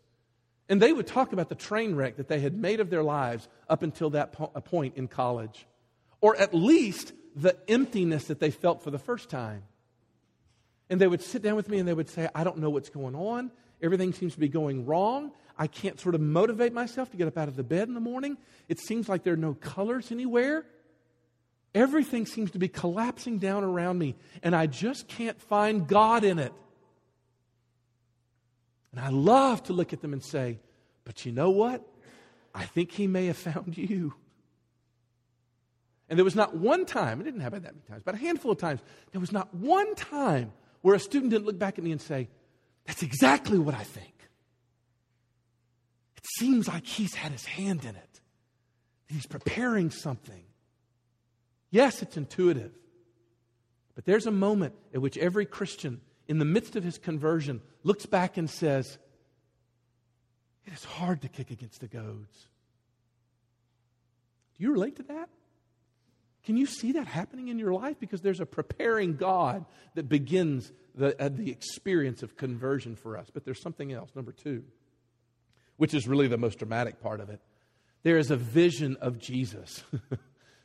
And 0.68 0.82
they 0.82 0.92
would 0.92 1.06
talk 1.06 1.32
about 1.32 1.48
the 1.48 1.54
train 1.54 1.94
wreck 1.94 2.16
that 2.16 2.28
they 2.28 2.40
had 2.40 2.54
made 2.54 2.80
of 2.80 2.90
their 2.90 3.02
lives 3.02 3.48
up 3.68 3.82
until 3.82 4.10
that 4.10 4.32
po- 4.32 4.48
point 4.48 4.96
in 4.96 5.08
college, 5.08 5.66
or 6.20 6.36
at 6.36 6.54
least 6.54 7.12
the 7.34 7.56
emptiness 7.68 8.24
that 8.24 8.40
they 8.40 8.50
felt 8.50 8.82
for 8.82 8.90
the 8.90 8.98
first 8.98 9.30
time. 9.30 9.62
And 10.90 11.00
they 11.00 11.06
would 11.06 11.22
sit 11.22 11.42
down 11.42 11.56
with 11.56 11.68
me 11.68 11.78
and 11.78 11.88
they 11.88 11.94
would 11.94 12.08
say, 12.08 12.28
I 12.34 12.44
don't 12.44 12.58
know 12.58 12.70
what's 12.70 12.90
going 12.90 13.14
on. 13.14 13.50
Everything 13.82 14.12
seems 14.12 14.34
to 14.34 14.40
be 14.40 14.48
going 14.48 14.84
wrong. 14.86 15.32
I 15.56 15.66
can't 15.66 15.98
sort 15.98 16.14
of 16.14 16.20
motivate 16.20 16.72
myself 16.72 17.10
to 17.10 17.16
get 17.16 17.28
up 17.28 17.38
out 17.38 17.48
of 17.48 17.56
the 17.56 17.64
bed 17.64 17.88
in 17.88 17.94
the 17.94 18.00
morning. 18.00 18.36
It 18.68 18.78
seems 18.78 19.08
like 19.08 19.22
there 19.22 19.34
are 19.34 19.36
no 19.36 19.54
colors 19.54 20.12
anywhere. 20.12 20.66
Everything 21.78 22.26
seems 22.26 22.50
to 22.50 22.58
be 22.58 22.66
collapsing 22.66 23.38
down 23.38 23.62
around 23.62 23.98
me, 23.98 24.16
and 24.42 24.56
I 24.56 24.66
just 24.66 25.06
can't 25.06 25.40
find 25.40 25.86
God 25.86 26.24
in 26.24 26.40
it. 26.40 26.52
And 28.90 29.00
I 29.00 29.10
love 29.10 29.62
to 29.64 29.72
look 29.72 29.92
at 29.92 30.00
them 30.00 30.12
and 30.12 30.20
say, 30.20 30.58
But 31.04 31.24
you 31.24 31.30
know 31.30 31.50
what? 31.50 31.86
I 32.52 32.64
think 32.64 32.90
He 32.90 33.06
may 33.06 33.26
have 33.26 33.36
found 33.36 33.78
you. 33.78 34.12
And 36.08 36.18
there 36.18 36.24
was 36.24 36.34
not 36.34 36.56
one 36.56 36.84
time, 36.84 37.20
it 37.20 37.24
didn't 37.24 37.42
happen 37.42 37.62
that 37.62 37.74
many 37.76 37.86
times, 37.86 38.02
but 38.04 38.16
a 38.16 38.18
handful 38.18 38.50
of 38.50 38.58
times, 38.58 38.80
there 39.12 39.20
was 39.20 39.30
not 39.30 39.54
one 39.54 39.94
time 39.94 40.50
where 40.80 40.96
a 40.96 40.98
student 40.98 41.30
didn't 41.30 41.46
look 41.46 41.60
back 41.60 41.78
at 41.78 41.84
me 41.84 41.92
and 41.92 42.00
say, 42.00 42.28
That's 42.86 43.04
exactly 43.04 43.56
what 43.56 43.76
I 43.76 43.84
think. 43.84 44.14
It 46.16 46.24
seems 46.40 46.66
like 46.66 46.84
he's 46.84 47.14
had 47.14 47.30
his 47.30 47.44
hand 47.44 47.84
in 47.84 47.94
it. 47.94 48.20
He's 49.06 49.26
preparing 49.26 49.92
something. 49.92 50.42
Yes, 51.70 52.02
it's 52.02 52.16
intuitive. 52.16 52.72
But 53.94 54.04
there's 54.04 54.26
a 54.26 54.30
moment 54.30 54.74
at 54.94 55.00
which 55.00 55.18
every 55.18 55.44
Christian, 55.44 56.00
in 56.28 56.38
the 56.38 56.44
midst 56.44 56.76
of 56.76 56.84
his 56.84 56.98
conversion, 56.98 57.60
looks 57.82 58.06
back 58.06 58.36
and 58.36 58.48
says, 58.48 58.98
It 60.66 60.72
is 60.72 60.84
hard 60.84 61.22
to 61.22 61.28
kick 61.28 61.50
against 61.50 61.80
the 61.80 61.88
goads. 61.88 62.46
Do 64.56 64.64
you 64.64 64.72
relate 64.72 64.96
to 64.96 65.02
that? 65.04 65.28
Can 66.44 66.56
you 66.56 66.66
see 66.66 66.92
that 66.92 67.06
happening 67.06 67.48
in 67.48 67.58
your 67.58 67.72
life? 67.72 67.98
Because 68.00 68.22
there's 68.22 68.40
a 68.40 68.46
preparing 68.46 69.16
God 69.16 69.66
that 69.94 70.08
begins 70.08 70.72
the, 70.94 71.20
uh, 71.22 71.28
the 71.28 71.50
experience 71.50 72.22
of 72.22 72.36
conversion 72.36 72.96
for 72.96 73.18
us. 73.18 73.28
But 73.32 73.44
there's 73.44 73.60
something 73.60 73.92
else, 73.92 74.10
number 74.14 74.32
two, 74.32 74.64
which 75.76 75.92
is 75.92 76.08
really 76.08 76.26
the 76.26 76.38
most 76.38 76.58
dramatic 76.58 77.02
part 77.02 77.20
of 77.20 77.28
it. 77.30 77.40
There 78.02 78.16
is 78.16 78.30
a 78.30 78.36
vision 78.36 78.96
of 79.00 79.18
Jesus. 79.18 79.82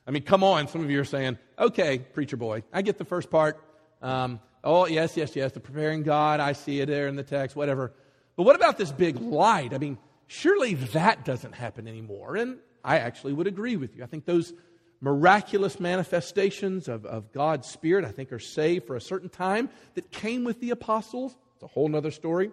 I 0.05 0.11
mean, 0.11 0.23
come 0.23 0.43
on. 0.43 0.67
Some 0.67 0.83
of 0.83 0.91
you 0.91 0.99
are 0.99 1.05
saying, 1.05 1.37
okay, 1.57 1.99
preacher 1.99 2.37
boy, 2.37 2.63
I 2.73 2.81
get 2.81 2.97
the 2.97 3.05
first 3.05 3.29
part. 3.29 3.63
Um, 4.01 4.39
oh, 4.63 4.85
yes, 4.85 5.15
yes, 5.15 5.35
yes, 5.35 5.51
the 5.53 5.59
preparing 5.59 6.03
God, 6.03 6.39
I 6.39 6.53
see 6.53 6.81
it 6.81 6.87
there 6.87 7.07
in 7.07 7.15
the 7.15 7.23
text, 7.23 7.55
whatever. 7.55 7.93
But 8.35 8.43
what 8.43 8.55
about 8.55 8.77
this 8.77 8.91
big 8.91 9.19
light? 9.21 9.73
I 9.73 9.77
mean, 9.77 9.97
surely 10.27 10.73
that 10.73 11.23
doesn't 11.23 11.53
happen 11.53 11.87
anymore. 11.87 12.35
And 12.35 12.57
I 12.83 12.99
actually 12.99 13.33
would 13.33 13.47
agree 13.47 13.77
with 13.77 13.95
you. 13.95 14.03
I 14.03 14.07
think 14.07 14.25
those 14.25 14.53
miraculous 14.99 15.79
manifestations 15.79 16.87
of, 16.87 17.05
of 17.05 17.31
God's 17.31 17.67
Spirit, 17.67 18.05
I 18.05 18.11
think, 18.11 18.31
are 18.31 18.39
saved 18.39 18.87
for 18.87 18.95
a 18.95 19.01
certain 19.01 19.29
time 19.29 19.69
that 19.95 20.11
came 20.11 20.43
with 20.43 20.59
the 20.59 20.71
apostles. 20.71 21.35
It's 21.55 21.63
a 21.63 21.67
whole 21.67 21.93
other 21.95 22.11
story. 22.11 22.51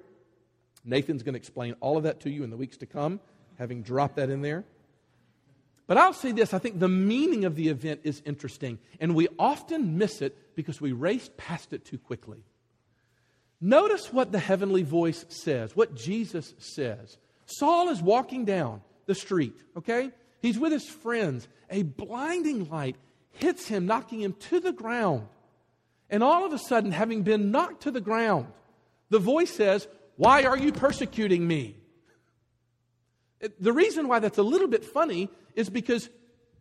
Nathan's 0.85 1.23
going 1.23 1.35
to 1.35 1.39
explain 1.39 1.75
all 1.81 1.97
of 1.97 2.05
that 2.05 2.21
to 2.21 2.31
you 2.31 2.43
in 2.43 2.51
the 2.51 2.57
weeks 2.57 2.77
to 2.79 2.87
come, 2.87 3.21
having 3.59 3.83
dropped 3.83 4.17
that 4.17 4.31
in 4.31 4.43
there. 4.43 4.65
But 5.91 5.99
I'll 5.99 6.13
say 6.13 6.31
this 6.31 6.55
I 6.55 6.61
think 6.61 6.79
the 6.79 6.89
meaning 6.89 7.45
of 7.45 7.57
the 7.57 7.69
event 7.69 8.03
is 8.05 8.23
interesting, 8.25 8.79
and 9.01 9.13
we 9.13 9.27
often 9.41 9.99
miss 9.99 10.23
it 10.23 10.55
because 10.55 10.81
we 10.81 10.93
race 10.93 11.29
past 11.37 11.73
it 11.73 11.85
too 11.85 11.99
quickly. 11.99 12.45
Notice 13.61 14.13
what 14.13 14.31
the 14.31 14.39
heavenly 14.39 14.85
voice 14.85 15.25
says, 15.31 15.75
what 15.75 15.97
Jesus 15.97 16.55
says. 16.59 17.19
Saul 17.45 17.89
is 17.89 18.01
walking 18.01 18.45
down 18.45 18.83
the 19.07 19.17
street, 19.17 19.65
okay? 19.79 20.13
He's 20.41 20.61
with 20.61 20.71
his 20.71 20.89
friends. 20.89 21.49
A 21.71 21.83
blinding 21.83 22.69
light 22.69 22.95
hits 23.33 23.67
him, 23.67 23.87
knocking 23.87 24.21
him 24.21 24.35
to 24.35 24.61
the 24.61 24.73
ground. 24.73 25.27
And 26.09 26.23
all 26.23 26.47
of 26.47 26.53
a 26.53 26.59
sudden, 26.59 26.93
having 26.93 27.25
been 27.25 27.51
knocked 27.51 27.83
to 27.83 27.91
the 27.91 28.01
ground, 28.01 28.47
the 29.09 29.19
voice 29.19 29.51
says, 29.51 29.89
Why 30.15 30.45
are 30.45 30.57
you 30.57 30.71
persecuting 30.71 31.45
me? 31.49 31.75
The 33.59 33.73
reason 33.73 34.07
why 34.07 34.21
that's 34.21 34.39
a 34.39 34.45
little 34.45 34.69
bit 34.69 34.85
funny 34.85 35.31
is 35.55 35.71
because 35.71 36.09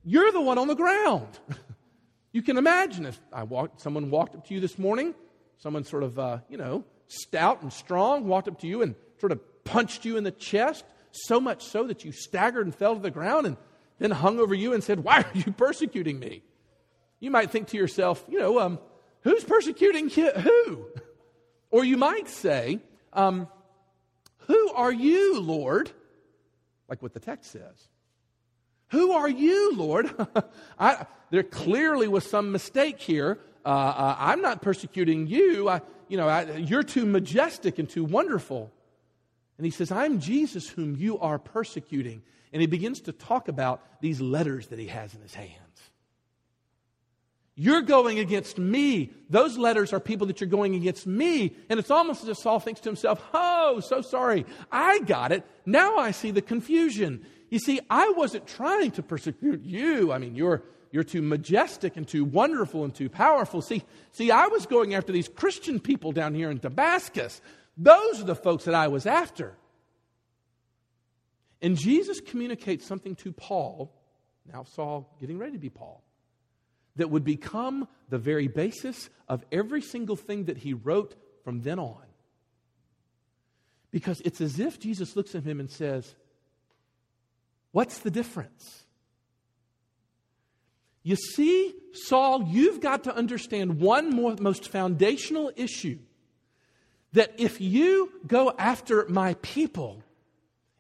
you're 0.04 0.32
the 0.32 0.42
one 0.42 0.58
on 0.58 0.68
the 0.68 0.76
ground. 0.76 1.28
you 2.32 2.42
can 2.42 2.58
imagine 2.58 3.06
if 3.06 3.20
I 3.32 3.44
walked, 3.44 3.82
someone 3.82 4.10
walked 4.10 4.36
up 4.36 4.48
to 4.48 4.54
you 4.54 4.60
this 4.60 4.78
morning, 4.78 5.14
someone 5.58 5.84
sort 5.84 6.04
of, 6.04 6.18
uh, 6.18 6.40
you 6.50 6.58
know, 6.58 6.84
stout 7.08 7.62
and 7.62 7.72
strong 7.72 8.28
walked 8.28 8.48
up 8.48 8.60
to 8.62 8.68
you 8.68 8.82
and 8.82 8.96
sort 9.20 9.32
of 9.32 9.40
punched 9.64 10.06
you 10.06 10.18
in 10.18 10.24
the 10.24 10.32
chest, 10.32 10.86
so 11.12 11.40
much 11.40 11.64
so 11.64 11.86
that 11.88 12.06
you 12.06 12.12
staggered 12.12 12.66
and 12.66 12.74
fell 12.74 12.96
to 12.96 13.02
the 13.02 13.12
ground 13.12 13.48
and 13.48 13.58
then 14.00 14.12
hung 14.12 14.40
over 14.40 14.54
you 14.54 14.74
and 14.74 14.84
said, 14.84 15.04
Why 15.04 15.22
are 15.22 15.32
you 15.34 15.52
persecuting 15.52 16.20
me? 16.20 16.44
You 17.20 17.32
might 17.32 17.52
think 17.52 17.68
to 17.70 17.78
yourself, 17.78 18.24
you 18.30 18.40
know, 18.40 18.60
um, 18.60 18.80
who's 19.22 19.44
persecuting 19.44 20.10
who? 20.10 20.86
Or 21.72 21.86
you 21.86 21.98
might 21.98 22.28
say, 22.28 22.80
um, 23.14 23.48
Who 24.48 24.72
are 24.72 24.92
you, 24.92 25.40
Lord? 25.40 25.92
Like 26.88 27.04
what 27.04 27.14
the 27.14 27.20
text 27.20 27.52
says. 27.52 27.88
Who 28.90 29.12
are 29.12 29.30
you, 29.30 29.76
Lord? 29.76 30.14
I, 30.80 31.06
there 31.30 31.44
clearly 31.44 32.08
was 32.08 32.30
some 32.30 32.52
mistake 32.52 33.00
here. 33.00 33.40
Uh, 33.66 33.70
uh, 33.70 34.16
I'm 34.18 34.42
not 34.42 34.62
persecuting 34.62 35.28
you. 35.28 35.70
I, 35.70 35.82
you 36.08 36.18
know, 36.18 36.28
I, 36.28 36.56
you're 36.58 36.84
too 36.84 37.06
majestic 37.06 37.80
and 37.80 37.88
too 37.88 38.04
wonderful. 38.04 38.72
And 39.58 39.66
he 39.66 39.72
says, 39.72 39.92
I'm 39.92 40.20
Jesus 40.20 40.68
whom 40.68 40.96
you 40.96 41.20
are 41.20 41.38
persecuting. 41.38 42.24
And 42.52 42.62
he 42.62 42.68
begins 42.68 43.02
to 43.02 43.12
talk 43.12 43.48
about 43.48 43.84
these 44.02 44.20
letters 44.20 44.68
that 44.68 44.80
he 44.80 44.88
has 44.88 45.14
in 45.14 45.22
his 45.22 45.36
hands. 45.36 45.60
You're 47.56 47.82
going 47.82 48.20
against 48.20 48.58
me. 48.58 49.12
Those 49.30 49.58
letters 49.58 49.92
are 49.92 50.00
people 50.00 50.28
that 50.28 50.40
you're 50.40 50.50
going 50.50 50.76
against 50.76 51.06
me. 51.06 51.54
And 51.70 51.78
it's 51.78 51.92
almost 51.92 52.24
as 52.24 52.30
if 52.30 52.38
Saul 52.38 52.62
thinks 52.62 52.80
to 52.82 52.90
himself, 52.90 53.22
Oh, 53.34 53.82
so 53.82 54.02
sorry. 54.02 54.46
I 54.72 55.00
got 55.02 55.34
it. 55.34 55.46
Now 55.66 55.98
I 55.98 56.12
see 56.12 56.32
the 56.32 56.42
confusion. 56.42 57.26
You 57.50 57.60
see, 57.60 57.80
I 57.90 58.14
wasn't 58.16 58.48
trying 58.48 58.92
to 58.92 59.04
persecute 59.04 59.64
you. 59.64 60.12
I 60.12 60.18
mean, 60.18 60.36
you're, 60.36 60.64
you're 60.92 61.04
too 61.04 61.22
majestic 61.22 61.98
and 61.98 62.08
too 62.08 62.26
wonderful 62.26 62.84
and 62.84 62.94
too 62.94 63.10
powerful. 63.10 63.62
See, 63.62 63.84
see, 64.12 64.32
I 64.32 64.48
was 64.48 64.66
going 64.66 64.94
after 64.94 65.12
these 65.12 65.28
Christian 65.28 65.80
people 65.80 66.12
down 66.12 66.36
here 66.36 66.52
in 66.52 66.60
Damascus. 66.60 67.42
Those 67.78 68.22
are 68.22 68.26
the 68.26 68.36
folks 68.36 68.66
that 68.66 68.76
I 68.76 68.88
was 68.88 69.06
after. 69.06 69.56
And 71.62 71.78
Jesus 71.78 72.22
communicates 72.22 72.86
something 72.86 73.16
to 73.18 73.32
Paul, 73.32 73.92
now 74.52 74.64
Saul 74.64 75.14
getting 75.20 75.38
ready 75.38 75.54
to 75.54 75.60
be 75.60 75.70
Paul, 75.70 76.04
that 76.96 77.10
would 77.10 77.24
become 77.24 77.88
the 78.10 78.18
very 78.18 78.48
basis 78.48 79.10
of 79.28 79.44
every 79.52 79.82
single 79.82 80.16
thing 80.16 80.46
that 80.46 80.58
he 80.58 80.74
wrote 80.74 81.16
from 81.44 81.62
then 81.62 81.80
on. 81.80 82.04
Because 83.92 84.22
it's 84.22 84.40
as 84.40 84.60
if 84.60 84.80
Jesus 84.80 85.16
looks 85.16 85.36
at 85.36 85.44
him 85.44 85.60
and 85.60 85.70
says, 85.70 86.16
What's 87.72 88.00
the 88.00 88.12
difference? 88.12 88.86
You 91.04 91.16
see, 91.16 91.74
Saul, 91.94 92.44
you've 92.44 92.82
got 92.82 93.06
to 93.06 93.16
understand 93.16 93.80
one 93.80 94.10
more, 94.10 94.36
most 94.40 94.70
foundational 94.70 95.52
issue 95.56 96.00
that 97.14 97.34
if 97.38 97.60
you 97.60 98.12
go 98.28 98.54
after 98.58 99.06
my 99.10 99.34
people, 99.36 100.04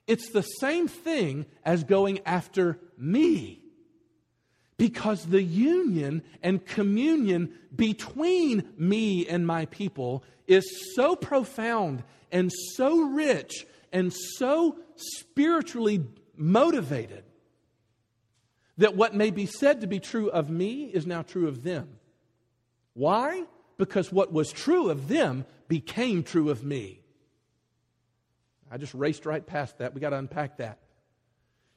it's 0.08 0.32
the 0.32 0.42
same 0.42 0.88
thing 0.88 1.46
as 1.64 1.84
going 1.84 2.20
after 2.26 2.80
me. 2.98 3.62
Because 4.78 5.26
the 5.26 5.42
union 5.42 6.24
and 6.42 6.66
communion 6.66 7.54
between 7.76 8.70
me 8.78 9.28
and 9.28 9.46
my 9.46 9.66
people 9.66 10.24
is 10.48 10.94
so 10.96 11.16
profound 11.16 12.04
and 12.32 12.52
so 12.76 13.02
rich 13.02 13.66
and 13.92 14.14
so 14.14 14.78
spiritually 14.96 16.06
motivated 16.40 17.24
that 18.78 18.96
what 18.96 19.14
may 19.14 19.30
be 19.30 19.46
said 19.46 19.82
to 19.82 19.88
be 19.88 20.00
true 20.00 20.30
of 20.30 20.50
me 20.50 20.86
is 20.86 21.06
now 21.06 21.22
true 21.22 21.48
of 21.48 21.64
them. 21.64 21.90
Why? 22.94 23.44
Because 23.78 24.12
what 24.12 24.32
was 24.32 24.52
true 24.52 24.90
of 24.90 25.08
them 25.08 25.46
became 25.68 26.24
true 26.24 26.50
of 26.50 26.64
me. 26.64 27.02
I 28.72 28.78
just 28.78 28.94
raced 28.94 29.26
right 29.26 29.46
past 29.46 29.80
that. 29.80 29.94
We 29.94 30.02
got 30.02 30.12
to 30.12 30.18
unpack 30.18 30.58
that. 30.58 30.80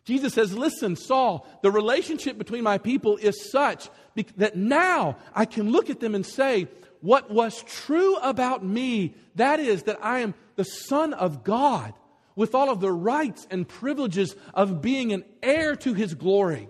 Jesus 0.05 0.35
says, 0.35 0.53
Listen, 0.53 0.96
Saul, 0.96 1.46
the 1.62 1.70
relationship 1.70 2.38
between 2.38 2.62
my 2.62 2.79
people 2.79 3.16
is 3.16 3.51
such 3.51 3.88
that 4.37 4.57
now 4.57 5.16
I 5.35 5.44
can 5.44 5.70
look 5.70 5.90
at 5.90 6.01
them 6.01 6.14
and 6.14 6.27
say, 6.27 6.68
What 7.01 7.31
was 7.31 7.62
true 7.62 8.16
about 8.16 8.64
me, 8.64 9.14
that 9.37 9.61
is, 9.61 9.85
that 9.85 9.98
I 10.05 10.20
am 10.20 10.35
the 10.57 10.64
Son 10.64 11.14
of 11.14 11.44
God 11.44 11.94
with 12.35 12.55
all 12.55 12.71
of 12.71 12.81
the 12.81 12.92
rights 12.92 13.47
and 13.51 13.68
privileges 13.68 14.35
of 14.55 14.83
being 14.83 15.12
an 15.12 15.25
heir 15.42 15.77
to 15.77 15.95
his 15.95 16.14
glory. 16.14 16.68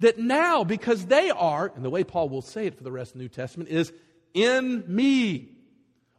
That 0.00 0.18
now, 0.18 0.64
because 0.64 1.06
they 1.06 1.30
are, 1.30 1.72
and 1.74 1.84
the 1.84 1.90
way 1.90 2.02
Paul 2.02 2.28
will 2.28 2.42
say 2.42 2.66
it 2.66 2.76
for 2.76 2.82
the 2.82 2.90
rest 2.90 3.12
of 3.12 3.18
the 3.18 3.24
New 3.24 3.28
Testament 3.28 3.70
is 3.70 3.92
in 4.34 4.84
me 4.88 5.50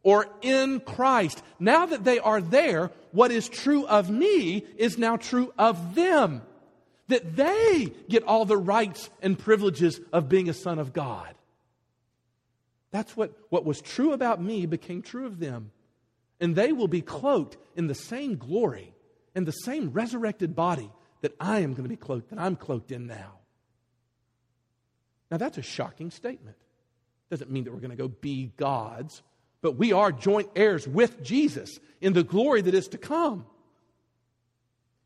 or 0.04 0.28
in 0.42 0.80
Christ. 0.80 1.42
Now 1.60 1.86
that 1.86 2.04
they 2.04 2.20
are 2.20 2.42
there, 2.42 2.92
what 3.12 3.32
is 3.32 3.50
true 3.50 3.86
of 3.86 4.10
me 4.10 4.66
is 4.78 4.98
now 4.98 5.18
true 5.18 5.54
of 5.58 5.96
them. 5.96 6.42
That 7.10 7.36
they 7.36 7.94
get 8.08 8.24
all 8.24 8.46
the 8.46 8.58
rights 8.58 9.10
and 9.22 9.38
privileges 9.38 10.00
of 10.12 10.30
being 10.30 10.50
a 10.50 10.54
son 10.54 10.80
of 10.80 10.94
God. 10.94 11.34
That's 12.92 13.18
what, 13.18 13.34
what 13.50 13.66
was 13.66 13.82
true 13.82 14.14
about 14.14 14.42
me 14.42 14.66
became 14.66 15.02
true 15.02 15.26
of 15.26 15.40
them. 15.40 15.72
And 16.44 16.58
they 16.58 16.74
will 16.74 16.90
be 16.90 17.00
cloaked 17.00 17.56
in 17.78 17.88
the 17.88 17.96
same 17.96 18.36
glory 18.36 18.94
and 19.34 19.46
the 19.46 19.54
same 19.54 19.92
resurrected 19.92 20.54
body 20.54 20.92
that 21.22 21.34
I 21.40 21.62
am 21.62 21.72
going 21.72 21.84
to 21.84 21.90
be 21.90 21.96
cloaked, 21.96 22.32
that 22.32 22.38
I'm 22.38 22.58
cloaked 22.58 22.92
in 22.92 23.08
now. 23.08 23.40
Now, 25.32 25.38
that's 25.38 25.58
a 25.58 25.62
shocking 25.62 26.12
statement. 26.12 26.58
Doesn't 27.30 27.50
mean 27.50 27.64
that 27.64 27.72
we're 27.72 27.80
going 27.80 27.92
to 27.92 27.96
go 27.96 28.10
be 28.10 28.52
gods, 28.58 29.24
but 29.62 29.78
we 29.78 29.94
are 29.94 30.12
joint 30.12 30.50
heirs 30.54 30.86
with 30.86 31.24
Jesus 31.24 31.80
in 32.02 32.12
the 32.12 32.26
glory 32.26 32.60
that 32.62 32.74
is 32.74 32.90
to 32.90 32.98
come. 32.98 33.46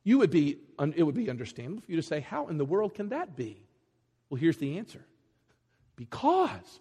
You 0.04 0.18
would 0.18 0.32
be, 0.32 0.58
it 0.96 1.04
would 1.04 1.14
be 1.14 1.30
understandable 1.30 1.84
for 1.84 1.92
you 1.92 1.98
to 1.98 2.08
say, 2.08 2.20
How 2.20 2.48
in 2.48 2.58
the 2.58 2.66
world 2.66 2.96
can 2.96 3.10
that 3.10 3.36
be? 3.36 3.62
Well, 4.32 4.42
here's 4.42 4.58
the 4.58 4.80
answer 4.80 5.06
because 5.96 6.80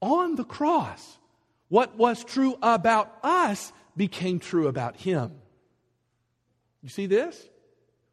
on 0.00 0.36
the 0.36 0.44
cross, 0.44 1.18
what 1.68 1.96
was 1.96 2.22
true 2.22 2.56
about 2.62 3.12
us 3.24 3.72
became 3.98 4.38
true 4.38 4.68
about 4.68 4.96
him. 4.96 5.32
You 6.82 6.88
see 6.88 7.06
this? 7.06 7.48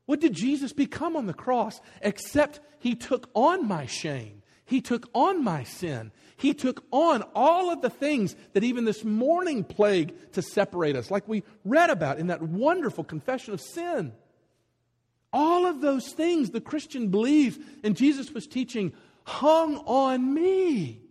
What 0.05 0.19
did 0.19 0.33
Jesus 0.33 0.73
become 0.73 1.15
on 1.15 1.25
the 1.25 1.33
cross 1.33 1.79
except 2.01 2.59
he 2.79 2.95
took 2.95 3.29
on 3.33 3.67
my 3.67 3.85
shame? 3.85 4.41
He 4.65 4.81
took 4.81 5.07
on 5.13 5.43
my 5.43 5.63
sin. 5.63 6.11
He 6.37 6.53
took 6.53 6.83
on 6.91 7.23
all 7.35 7.71
of 7.71 7.81
the 7.81 7.89
things 7.89 8.35
that 8.53 8.63
even 8.63 8.83
this 8.85 9.03
morning 9.03 9.63
plague 9.63 10.13
to 10.33 10.41
separate 10.41 10.95
us, 10.95 11.11
like 11.11 11.27
we 11.27 11.43
read 11.63 11.89
about 11.89 12.17
in 12.17 12.27
that 12.27 12.41
wonderful 12.41 13.03
confession 13.03 13.53
of 13.53 13.61
sin. 13.61 14.11
All 15.31 15.65
of 15.65 15.81
those 15.81 16.11
things 16.11 16.49
the 16.49 16.61
Christian 16.61 17.09
believes 17.09 17.59
and 17.83 17.95
Jesus 17.95 18.31
was 18.31 18.47
teaching 18.47 18.93
hung 19.23 19.77
on 19.77 20.33
me. 20.33 21.01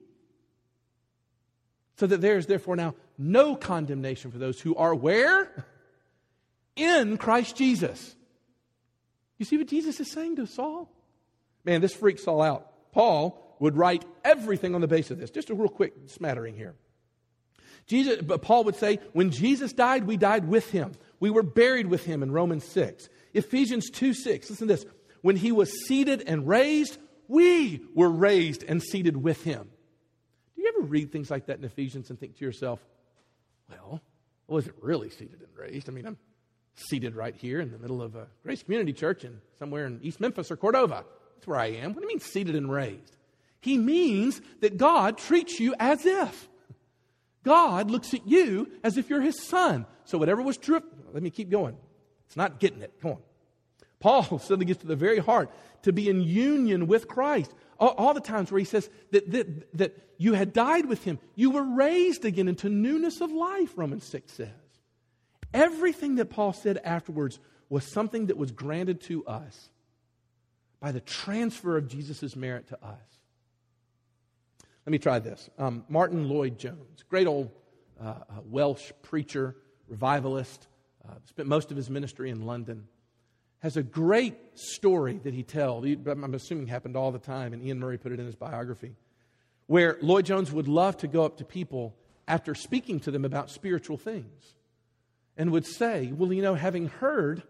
So 1.97 2.07
that 2.09 2.21
there 2.21 2.39
is 2.39 2.47
therefore 2.47 2.75
now 2.75 2.95
no 3.19 3.57
condemnation 3.57 4.31
for 4.31 4.39
those 4.39 4.61
who 4.61 4.75
are 4.77 4.95
where? 4.95 5.67
In 6.77 7.17
Christ 7.17 7.57
Jesus. 7.57 8.15
You 9.39 9.45
see 9.45 9.59
what 9.59 9.69
Jesus 9.69 10.01
is 10.01 10.11
saying 10.11 10.37
to 10.37 10.47
Saul? 10.47 10.91
Man, 11.65 11.81
this 11.81 11.95
freaks 11.95 12.25
Saul 12.25 12.43
out. 12.43 12.71
Paul 12.93 13.57
would 13.59 13.77
write 13.77 14.05
everything 14.25 14.75
on 14.75 14.81
the 14.81 14.87
basis 14.87 15.13
of 15.13 15.19
this. 15.19 15.31
Just 15.31 15.51
a 15.51 15.55
real 15.55 15.69
quick 15.69 15.95
smattering 16.07 16.57
here. 16.57 16.75
Jesus, 17.87 18.23
but 18.23 18.43
Paul 18.43 18.65
would 18.65 18.77
say, 18.77 18.99
when 19.13 19.31
Jesus 19.31 19.73
died, 19.73 20.05
we 20.05 20.17
died 20.17 20.49
with 20.49 20.71
him. 20.71 20.93
We 21.21 21.31
were 21.31 21.43
buried 21.43 21.87
with 21.87 22.05
him 22.05 22.23
in 22.23 22.33
Romans 22.33 22.65
6. 22.65 23.09
Ephesians 23.35 23.91
2 23.91 24.15
6. 24.15 24.51
Listen 24.51 24.69
to 24.69 24.75
this. 24.75 24.87
When 25.21 25.37
he 25.37 25.53
was 25.53 25.87
seated 25.87 26.23
and 26.27 26.47
raised, 26.47 26.99
we 27.29 27.83
were 27.95 28.11
raised 28.11 28.63
and 28.63 28.83
seated 28.83 29.17
with 29.17 29.43
him. 29.45 29.69
Do 30.55 30.63
you 30.63 30.73
ever 30.77 30.87
read 30.87 31.13
things 31.13 31.31
like 31.31 31.47
that 31.47 31.59
in 31.59 31.65
Ephesians 31.65 32.11
and 32.11 32.19
think 32.19 32.39
to 32.39 32.45
yourself, 32.45 32.81
well, 33.71 34.01
I 34.49 34.53
wasn't 34.53 34.77
really 34.81 35.11
seated 35.11 35.41
and 35.41 35.57
raised? 35.57 35.89
I 35.89 35.93
mean, 35.93 36.07
I'm 36.07 36.19
seated 36.75 37.15
right 37.15 37.35
here 37.35 37.61
in 37.61 37.71
the 37.71 37.79
middle 37.79 38.03
of 38.03 38.15
a 38.17 38.27
Grace 38.43 38.63
Community 38.63 38.93
Church 38.93 39.25
and 39.25 39.41
somewhere 39.59 39.87
in 39.87 40.01
East 40.03 40.21
Memphis 40.21 40.51
or 40.51 40.57
Cordova. 40.57 41.05
That's 41.37 41.47
where 41.47 41.59
I 41.59 41.67
am. 41.67 41.95
What 41.95 42.01
do 42.01 42.03
you 42.03 42.09
mean 42.09 42.21
seated 42.21 42.55
and 42.55 42.71
raised? 42.71 43.17
He 43.61 43.79
means 43.79 44.41
that 44.61 44.77
God 44.77 45.17
treats 45.19 45.59
you 45.59 45.75
as 45.79 46.05
if. 46.05 46.49
God 47.45 47.91
looks 47.91 48.13
at 48.15 48.27
you 48.27 48.71
as 48.83 48.97
if 48.97 49.09
you're 49.09 49.21
his 49.21 49.43
son. 49.43 49.87
So 50.05 50.19
whatever 50.19 50.43
was 50.43 50.57
true, 50.57 50.83
let 51.13 51.23
me 51.23 51.31
keep 51.31 51.51
going. 51.51 51.77
It's 52.27 52.37
not 52.37 52.59
getting 52.59 52.83
it. 52.83 52.93
Come 53.01 53.13
on. 53.13 53.19
Paul 54.05 54.39
suddenly 54.39 54.67
gets 54.67 54.83
to 54.83 54.87
the 54.87 54.97
very 54.97 55.19
heart 55.19 55.51
to 55.83 55.93
be 55.93 56.11
in 56.11 56.21
union 56.21 56.87
with 56.87 57.09
Christ. 57.09 57.51
All, 57.81 57.95
all, 57.97 58.13
the 58.13 58.21
times 58.21 58.53
where 58.53 58.59
he 58.59 58.67
says 58.67 58.91
that, 59.13 59.31
that, 59.33 59.79
that 59.79 59.99
you 60.19 60.35
had 60.35 60.53
died 60.53 60.85
with 60.85 61.03
him, 61.03 61.19
you 61.35 61.51
were 61.51 61.65
raised 61.65 62.27
again 62.27 62.47
into 62.47 62.69
newness 62.69 63.23
of 63.23 63.33
life, 63.33 63.73
Romans 63.77 64.05
6 64.05 64.31
says. 64.31 64.49
Everything 65.55 66.17
that 66.17 66.27
Paul 66.27 66.53
said 66.53 66.79
afterwards 66.85 67.41
was 67.71 67.83
something 67.85 68.27
that 68.27 68.37
was 68.37 68.53
granted 68.53 69.01
to 69.03 69.25
us 69.25 69.71
by 70.81 70.93
the 70.93 71.01
transfer 71.01 71.79
of 71.79 71.89
Jesus' 71.89 72.37
merit 72.37 72.69
to 72.69 72.85
us. 72.85 73.01
Let 74.85 74.91
me 74.91 74.99
try 74.99 75.19
this. 75.19 75.49
Um, 75.57 75.83
Martyn 75.89 76.29
Lloyd-Jones, 76.29 77.05
great 77.09 77.27
old 77.27 77.51
uh, 77.99 78.09
uh, 78.09 78.17
Welsh 78.45 78.93
preacher, 79.01 79.57
revivalist, 79.89 80.67
uh, 81.09 81.15
spent 81.25 81.49
most 81.49 81.71
of 81.71 81.79
his 81.79 81.89
ministry 81.89 82.29
in 82.29 82.45
London, 82.45 82.87
has 83.65 83.79
a 83.79 83.83
great 83.83 84.37
story 84.59 85.19
that 85.25 85.33
he 85.33 85.43
tells. 85.43 85.87
I'm 85.87 86.35
assuming 86.35 86.67
happened 86.67 86.99
all 86.99 87.11
the 87.11 87.19
time, 87.19 87.55
and 87.55 87.63
Iain 87.63 87.81
Murray 87.81 87.97
put 87.97 88.13
it 88.13 88.21
in 88.21 88.27
his 88.27 88.35
biography, 88.35 88.95
where 89.69 89.97
Lloyd-Jones 90.03 90.53
would 90.53 90.69
love 90.69 90.99
to 90.99 91.09
go 91.09 91.25
up 91.25 91.39
to 91.39 91.47
people 91.47 91.97
after 92.29 92.55
speaking 92.55 93.01
to 93.01 93.11
them 93.11 93.25
about 93.25 93.51
spiritual 93.51 93.97
things 93.97 94.55
and 95.39 95.51
would 95.51 95.65
say, 95.65 96.13
Well, 96.13 96.31
you 96.31 96.43
know, 96.43 96.57
having 96.57 96.89
heard 96.89 97.43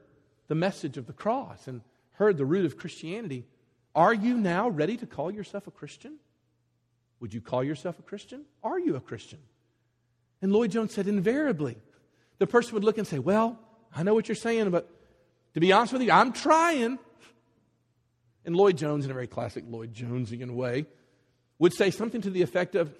the 0.47 0.55
message 0.55 0.97
of 0.99 1.09
the 1.09 1.13
cross 1.13 1.67
and 1.67 1.81
heard 2.13 2.37
the 2.37 2.47
root 2.47 2.65
of 2.65 2.79
Christianity, 2.79 3.45
are 3.93 4.15
you 4.15 4.37
now 4.37 4.69
ready 4.69 4.97
to 4.99 5.07
call 5.07 5.33
yourself 5.33 5.67
a 5.67 5.73
Christian? 5.73 6.19
Would 7.19 7.35
you 7.35 7.41
call 7.41 7.65
yourself 7.65 7.99
a 7.99 8.03
Christian? 8.03 8.45
Are 8.63 8.79
you 8.79 8.95
a 8.95 9.01
Christian? 9.01 9.41
And 10.41 10.53
Lloyd-Jones 10.53 10.95
said, 10.95 11.09
invariably, 11.09 11.77
the 12.39 12.47
person 12.47 12.75
would 12.75 12.85
look 12.85 12.99
and 12.99 13.07
say, 13.07 13.19
Well, 13.19 13.59
I 13.97 14.05
know 14.05 14.15
what 14.15 14.29
you're 14.29 14.37
saying, 14.37 14.71
but 14.71 14.89
to 15.55 15.61
be 15.61 15.73
honest 15.73 15.93
with 15.93 16.03
you, 16.03 16.11
I'm 16.11 16.33
trying. 16.33 16.99
And 18.45 18.55
Lloyd-Jones, 18.55 19.05
in 19.05 19.11
a 19.11 19.15
very 19.15 19.27
classic 19.27 19.65
Lloyd-Jonesian 19.67 20.51
way, 20.51 20.87
would 21.59 21.73
say 21.73 21.91
something 21.91 22.21
to 22.21 22.31
the 22.31 22.43
effect 22.43 22.75
of, 22.75 22.95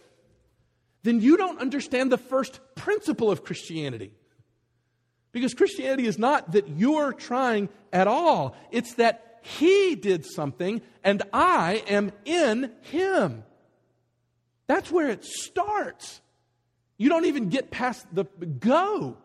Then 1.03 1.21
you 1.21 1.37
don't 1.37 1.61
understand 1.61 2.11
the 2.11 2.19
first 2.19 2.61
principle 2.75 3.31
of 3.31 3.45
Christianity. 3.45 4.13
Because 5.33 5.53
Christianity 5.53 6.07
is 6.07 6.19
not 6.19 6.53
that 6.53 6.69
you're 6.69 7.13
trying 7.13 7.69
at 7.93 8.07
all, 8.07 8.57
it's 8.71 8.95
that 8.95 9.41
He 9.43 9.97
did 9.97 10.25
something 10.25 10.81
and 11.03 11.23
I 11.33 11.83
am 11.89 12.13
in 12.25 12.71
Him. 12.83 13.43
That's 14.67 14.91
where 14.91 15.11
it 15.11 15.25
starts. 15.25 16.21
You 16.97 17.09
don't 17.09 17.27
even 17.27 17.49
get 17.49 17.71
past 17.71 18.07
the 18.15 18.25
go 18.25 19.17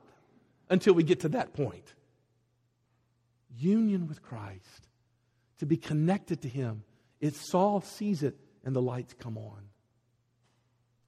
until 0.70 0.96
we 0.96 1.04
get 1.04 1.22
to 1.22 1.30
that 1.30 1.54
point. 1.54 1.94
Union 3.60 4.08
with 4.08 4.22
Christ, 4.22 4.88
to 5.60 5.66
be 5.66 5.78
connected 5.78 6.42
to 6.42 6.50
Him. 6.50 6.84
It's 7.20 7.50
Saul 7.52 7.82
sees 7.82 8.24
it 8.24 8.38
and 8.64 8.76
the 8.76 8.82
lights 8.82 9.14
come 9.14 9.38
on. 9.38 9.64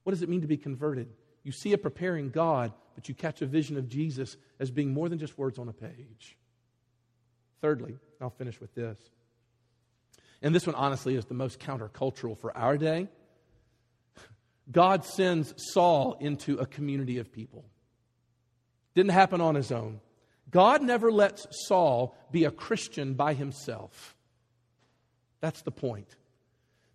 What 0.04 0.12
does 0.12 0.22
it 0.22 0.28
mean 0.28 0.40
to 0.42 0.46
be 0.46 0.56
converted? 0.56 1.08
You 1.42 1.52
see 1.52 1.72
a 1.72 1.78
preparing 1.78 2.30
God, 2.30 2.72
but 2.94 3.08
you 3.08 3.14
catch 3.14 3.42
a 3.42 3.46
vision 3.46 3.76
of 3.76 3.88
Jesus 3.88 4.36
as 4.58 4.70
being 4.70 4.92
more 4.92 5.08
than 5.08 5.18
just 5.18 5.38
words 5.38 5.58
on 5.58 5.68
a 5.68 5.72
page. 5.72 6.36
Thirdly, 7.60 7.96
I'll 8.20 8.30
finish 8.30 8.60
with 8.60 8.74
this. 8.74 8.98
And 10.42 10.54
this 10.54 10.66
one, 10.66 10.74
honestly, 10.74 11.14
is 11.14 11.24
the 11.24 11.34
most 11.34 11.60
countercultural 11.60 12.36
for 12.36 12.56
our 12.56 12.76
day. 12.76 13.08
God 14.70 15.04
sends 15.04 15.54
Saul 15.56 16.16
into 16.20 16.58
a 16.58 16.66
community 16.66 17.18
of 17.18 17.32
people. 17.32 17.64
Didn't 18.94 19.12
happen 19.12 19.40
on 19.40 19.54
his 19.54 19.72
own. 19.72 20.00
God 20.52 20.82
never 20.82 21.10
lets 21.10 21.46
Saul 21.66 22.14
be 22.30 22.44
a 22.44 22.50
Christian 22.50 23.14
by 23.14 23.34
himself. 23.34 24.14
That's 25.40 25.62
the 25.62 25.72
point. 25.72 26.14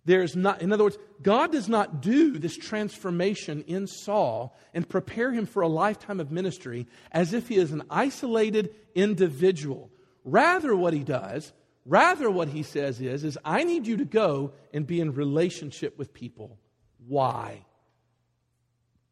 There's 0.04 0.34
not, 0.34 0.62
in 0.62 0.72
other 0.72 0.84
words, 0.84 0.96
God 1.20 1.52
does 1.52 1.68
not 1.68 2.00
do 2.00 2.38
this 2.38 2.56
transformation 2.56 3.62
in 3.66 3.86
Saul 3.86 4.56
and 4.72 4.88
prepare 4.88 5.32
him 5.32 5.44
for 5.44 5.60
a 5.60 5.68
lifetime 5.68 6.18
of 6.18 6.30
ministry 6.30 6.86
as 7.12 7.34
if 7.34 7.48
he 7.48 7.56
is 7.56 7.72
an 7.72 7.82
isolated 7.90 8.74
individual. 8.94 9.90
Rather, 10.24 10.74
what 10.74 10.94
he 10.94 11.04
does, 11.04 11.52
rather, 11.84 12.30
what 12.30 12.48
he 12.48 12.62
says 12.62 13.02
is, 13.02 13.22
is 13.22 13.36
I 13.44 13.64
need 13.64 13.86
you 13.86 13.98
to 13.98 14.06
go 14.06 14.52
and 14.72 14.86
be 14.86 15.00
in 15.00 15.12
relationship 15.12 15.98
with 15.98 16.14
people. 16.14 16.58
Why? 17.06 17.66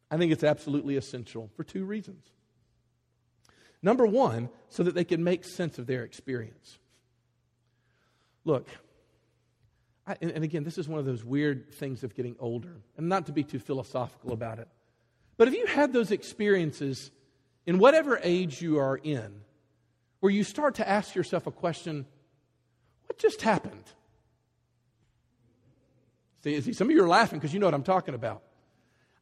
I 0.09 0.17
think 0.17 0.31
it's 0.31 0.43
absolutely 0.43 0.95
essential 0.95 1.51
for 1.55 1.63
two 1.63 1.85
reasons. 1.85 2.25
Number 3.81 4.05
one, 4.05 4.49
so 4.69 4.83
that 4.83 4.95
they 4.95 5.03
can 5.03 5.23
make 5.23 5.45
sense 5.45 5.77
of 5.77 5.87
their 5.87 6.03
experience. 6.03 6.79
Look, 8.43 8.67
I, 10.07 10.15
and, 10.21 10.31
and 10.31 10.43
again, 10.43 10.63
this 10.63 10.77
is 10.77 10.87
one 10.87 10.99
of 10.99 11.05
those 11.05 11.23
weird 11.23 11.73
things 11.73 12.03
of 12.03 12.15
getting 12.15 12.35
older, 12.39 12.77
and 12.97 13.09
not 13.09 13.25
to 13.27 13.31
be 13.31 13.43
too 13.43 13.59
philosophical 13.59 14.31
about 14.33 14.59
it. 14.59 14.67
But 15.37 15.47
if 15.47 15.53
you 15.53 15.65
had 15.67 15.93
those 15.93 16.11
experiences 16.11 17.11
in 17.65 17.77
whatever 17.77 18.19
age 18.23 18.61
you 18.61 18.79
are 18.79 18.97
in, 18.97 19.41
where 20.19 20.31
you 20.31 20.43
start 20.43 20.75
to 20.75 20.87
ask 20.87 21.13
yourself 21.13 21.45
a 21.45 21.51
question 21.51 22.05
what 23.05 23.17
just 23.17 23.41
happened? 23.41 23.83
See, 26.43 26.59
see 26.61 26.73
some 26.73 26.87
of 26.87 26.95
you 26.95 27.03
are 27.03 27.07
laughing 27.07 27.39
because 27.39 27.53
you 27.53 27.59
know 27.59 27.67
what 27.67 27.73
I'm 27.73 27.83
talking 27.83 28.13
about. 28.13 28.43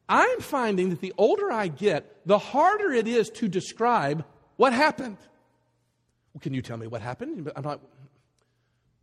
I'm 0.08 0.40
finding 0.40 0.90
that 0.90 1.00
the 1.00 1.14
older 1.18 1.50
I 1.50 1.68
get, 1.68 2.26
the 2.26 2.38
harder 2.38 2.92
it 2.92 3.08
is 3.08 3.30
to 3.30 3.48
describe 3.48 4.24
What 4.56 4.72
happened? 4.72 5.18
Well, 6.32 6.40
can 6.40 6.54
you 6.54 6.62
tell 6.62 6.76
me 6.76 6.86
what 6.86 7.02
happened? 7.02 7.50
I'm 7.54 7.62
like, 7.62 7.80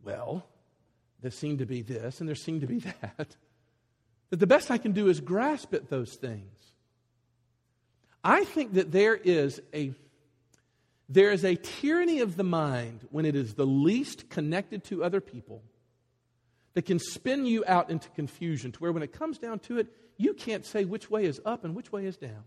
well, 0.04 0.46
there 1.22 1.30
seemed 1.30 1.60
to 1.60 1.66
be 1.66 1.82
this 1.82 2.20
and 2.20 2.28
there 2.28 2.36
seemed 2.36 2.60
to 2.60 2.66
be 2.66 2.78
that. 3.00 3.36
That 4.30 4.40
the 4.40 4.46
best 4.46 4.70
I 4.70 4.78
can 4.78 4.92
do 4.92 5.08
is 5.08 5.20
grasp 5.20 5.74
at 5.74 5.88
those 5.88 6.14
things. 6.14 6.50
I 8.22 8.44
think 8.44 8.74
that 8.74 8.90
there 8.90 9.14
is 9.14 9.60
a 9.72 9.94
there 11.08 11.30
is 11.30 11.44
a 11.44 11.56
tyranny 11.56 12.20
of 12.20 12.36
the 12.36 12.44
mind 12.44 13.06
when 13.10 13.26
it 13.26 13.36
is 13.36 13.54
the 13.54 13.66
least 13.66 14.30
connected 14.30 14.84
to 14.84 15.04
other 15.04 15.20
people 15.20 15.62
that 16.72 16.86
can 16.86 16.98
spin 16.98 17.44
you 17.44 17.62
out 17.66 17.90
into 17.90 18.08
confusion 18.10 18.72
to 18.72 18.78
where 18.80 18.90
when 18.90 19.02
it 19.02 19.12
comes 19.12 19.38
down 19.38 19.58
to 19.60 19.78
it, 19.78 19.86
you 20.16 20.32
can't 20.32 20.64
say 20.64 20.84
which 20.84 21.10
way 21.10 21.24
is 21.24 21.40
up 21.44 21.64
and 21.64 21.74
which 21.74 21.92
way 21.92 22.06
is 22.06 22.16
down. 22.16 22.44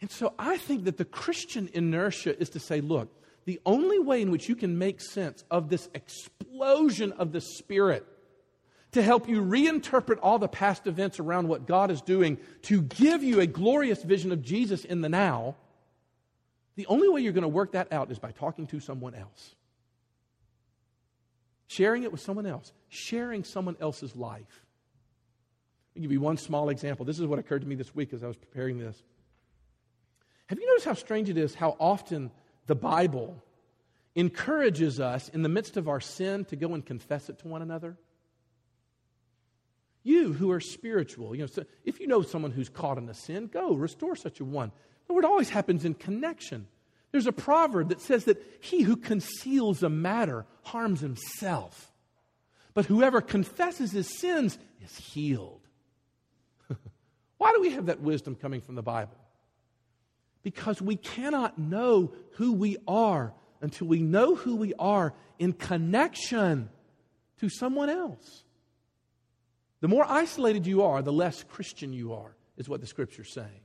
And 0.00 0.10
so 0.10 0.34
I 0.38 0.56
think 0.58 0.84
that 0.84 0.96
the 0.96 1.04
Christian 1.04 1.68
inertia 1.72 2.38
is 2.40 2.50
to 2.50 2.60
say, 2.60 2.80
look, 2.80 3.12
the 3.44 3.60
only 3.64 3.98
way 3.98 4.22
in 4.22 4.30
which 4.30 4.48
you 4.48 4.54
can 4.54 4.78
make 4.78 5.00
sense 5.00 5.44
of 5.50 5.68
this 5.68 5.88
explosion 5.94 7.12
of 7.12 7.32
the 7.32 7.40
Spirit 7.40 8.06
to 8.92 9.02
help 9.02 9.28
you 9.28 9.42
reinterpret 9.42 10.18
all 10.22 10.38
the 10.38 10.48
past 10.48 10.86
events 10.86 11.20
around 11.20 11.48
what 11.48 11.66
God 11.66 11.90
is 11.90 12.00
doing 12.00 12.38
to 12.62 12.82
give 12.82 13.22
you 13.22 13.40
a 13.40 13.46
glorious 13.46 14.02
vision 14.02 14.32
of 14.32 14.42
Jesus 14.42 14.84
in 14.84 15.00
the 15.00 15.08
now, 15.08 15.56
the 16.76 16.86
only 16.86 17.08
way 17.08 17.20
you're 17.20 17.32
going 17.32 17.42
to 17.42 17.48
work 17.48 17.72
that 17.72 17.92
out 17.92 18.10
is 18.10 18.18
by 18.18 18.30
talking 18.30 18.66
to 18.68 18.80
someone 18.80 19.14
else. 19.14 19.54
Sharing 21.66 22.04
it 22.04 22.12
with 22.12 22.20
someone 22.20 22.46
else, 22.46 22.72
sharing 22.88 23.44
someone 23.44 23.76
else's 23.80 24.16
life. 24.16 24.64
I'll 25.94 26.02
give 26.02 26.12
you 26.12 26.20
one 26.20 26.36
small 26.36 26.70
example. 26.70 27.04
This 27.04 27.18
is 27.18 27.26
what 27.26 27.38
occurred 27.38 27.62
to 27.62 27.68
me 27.68 27.74
this 27.74 27.94
week 27.94 28.12
as 28.14 28.22
I 28.22 28.26
was 28.26 28.36
preparing 28.36 28.78
this. 28.78 29.02
Have 30.48 30.58
you 30.58 30.66
noticed 30.66 30.86
how 30.86 30.94
strange 30.94 31.28
it 31.28 31.36
is 31.36 31.54
how 31.54 31.76
often 31.78 32.30
the 32.66 32.74
Bible 32.74 33.42
encourages 34.14 34.98
us 34.98 35.28
in 35.28 35.42
the 35.42 35.48
midst 35.48 35.76
of 35.76 35.88
our 35.88 36.00
sin 36.00 36.44
to 36.46 36.56
go 36.56 36.74
and 36.74 36.84
confess 36.84 37.28
it 37.28 37.38
to 37.40 37.48
one 37.48 37.62
another? 37.62 37.96
You 40.02 40.32
who 40.32 40.50
are 40.50 40.60
spiritual, 40.60 41.34
you 41.34 41.42
know, 41.42 41.46
so 41.46 41.64
if 41.84 42.00
you 42.00 42.06
know 42.06 42.22
someone 42.22 42.50
who's 42.50 42.70
caught 42.70 42.96
in 42.96 43.08
a 43.08 43.14
sin, 43.14 43.46
go 43.46 43.74
restore 43.74 44.16
such 44.16 44.40
a 44.40 44.44
one. 44.44 44.72
The 45.06 45.12
word 45.12 45.26
always 45.26 45.50
happens 45.50 45.84
in 45.84 45.94
connection. 45.94 46.66
There's 47.12 47.26
a 47.26 47.32
proverb 47.32 47.90
that 47.90 48.00
says 48.00 48.24
that 48.24 48.42
he 48.60 48.82
who 48.82 48.96
conceals 48.96 49.82
a 49.82 49.90
matter 49.90 50.46
harms 50.62 51.00
himself, 51.00 51.92
but 52.72 52.86
whoever 52.86 53.20
confesses 53.20 53.92
his 53.92 54.18
sins 54.18 54.58
is 54.82 54.96
healed. 54.96 55.60
Why 57.38 57.52
do 57.52 57.60
we 57.60 57.70
have 57.70 57.86
that 57.86 58.00
wisdom 58.00 58.34
coming 58.34 58.62
from 58.62 58.76
the 58.76 58.82
Bible? 58.82 59.16
Because 60.42 60.80
we 60.80 60.96
cannot 60.96 61.58
know 61.58 62.12
who 62.32 62.52
we 62.52 62.76
are 62.86 63.32
until 63.60 63.86
we 63.88 64.00
know 64.00 64.34
who 64.34 64.56
we 64.56 64.72
are 64.78 65.14
in 65.38 65.52
connection 65.52 66.70
to 67.40 67.48
someone 67.48 67.90
else. 67.90 68.44
The 69.80 69.88
more 69.88 70.04
isolated 70.08 70.66
you 70.66 70.82
are, 70.82 71.02
the 71.02 71.12
less 71.12 71.44
Christian 71.44 71.92
you 71.92 72.12
are, 72.14 72.36
is 72.56 72.68
what 72.68 72.80
the 72.80 72.86
scripture's 72.86 73.32
saying. 73.32 73.60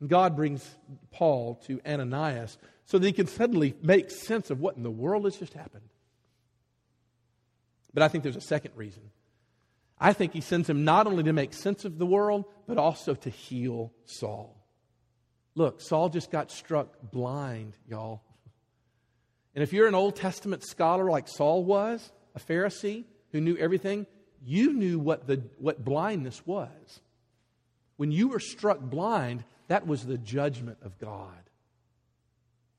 And 0.00 0.08
God 0.08 0.36
brings 0.36 0.64
Paul 1.10 1.56
to 1.66 1.80
Ananias 1.86 2.56
so 2.84 2.98
that 2.98 3.06
he 3.06 3.12
can 3.12 3.26
suddenly 3.26 3.74
make 3.82 4.10
sense 4.10 4.50
of 4.50 4.60
what 4.60 4.76
in 4.76 4.82
the 4.82 4.90
world 4.90 5.24
has 5.24 5.36
just 5.36 5.54
happened. 5.54 5.88
But 7.92 8.02
I 8.02 8.08
think 8.08 8.22
there's 8.22 8.36
a 8.36 8.40
second 8.40 8.72
reason. 8.76 9.02
I 9.98 10.12
think 10.12 10.32
he 10.32 10.40
sends 10.40 10.70
him 10.70 10.84
not 10.84 11.06
only 11.06 11.24
to 11.24 11.32
make 11.32 11.52
sense 11.52 11.84
of 11.84 11.98
the 11.98 12.06
world, 12.06 12.44
but 12.66 12.78
also 12.78 13.14
to 13.14 13.30
heal 13.30 13.92
Saul. 14.04 14.57
Look, 15.58 15.80
Saul 15.80 16.08
just 16.08 16.30
got 16.30 16.52
struck 16.52 16.88
blind, 17.10 17.76
y'all. 17.88 18.22
And 19.56 19.64
if 19.64 19.72
you're 19.72 19.88
an 19.88 19.94
Old 19.96 20.14
Testament 20.14 20.62
scholar 20.62 21.10
like 21.10 21.26
Saul 21.26 21.64
was, 21.64 22.12
a 22.36 22.38
Pharisee 22.38 23.06
who 23.32 23.40
knew 23.40 23.56
everything, 23.56 24.06
you 24.40 24.72
knew 24.72 25.00
what, 25.00 25.26
the, 25.26 25.42
what 25.58 25.84
blindness 25.84 26.46
was. 26.46 27.00
When 27.96 28.12
you 28.12 28.28
were 28.28 28.38
struck 28.38 28.78
blind, 28.78 29.42
that 29.66 29.84
was 29.84 30.06
the 30.06 30.16
judgment 30.16 30.78
of 30.82 30.96
God. 31.00 31.34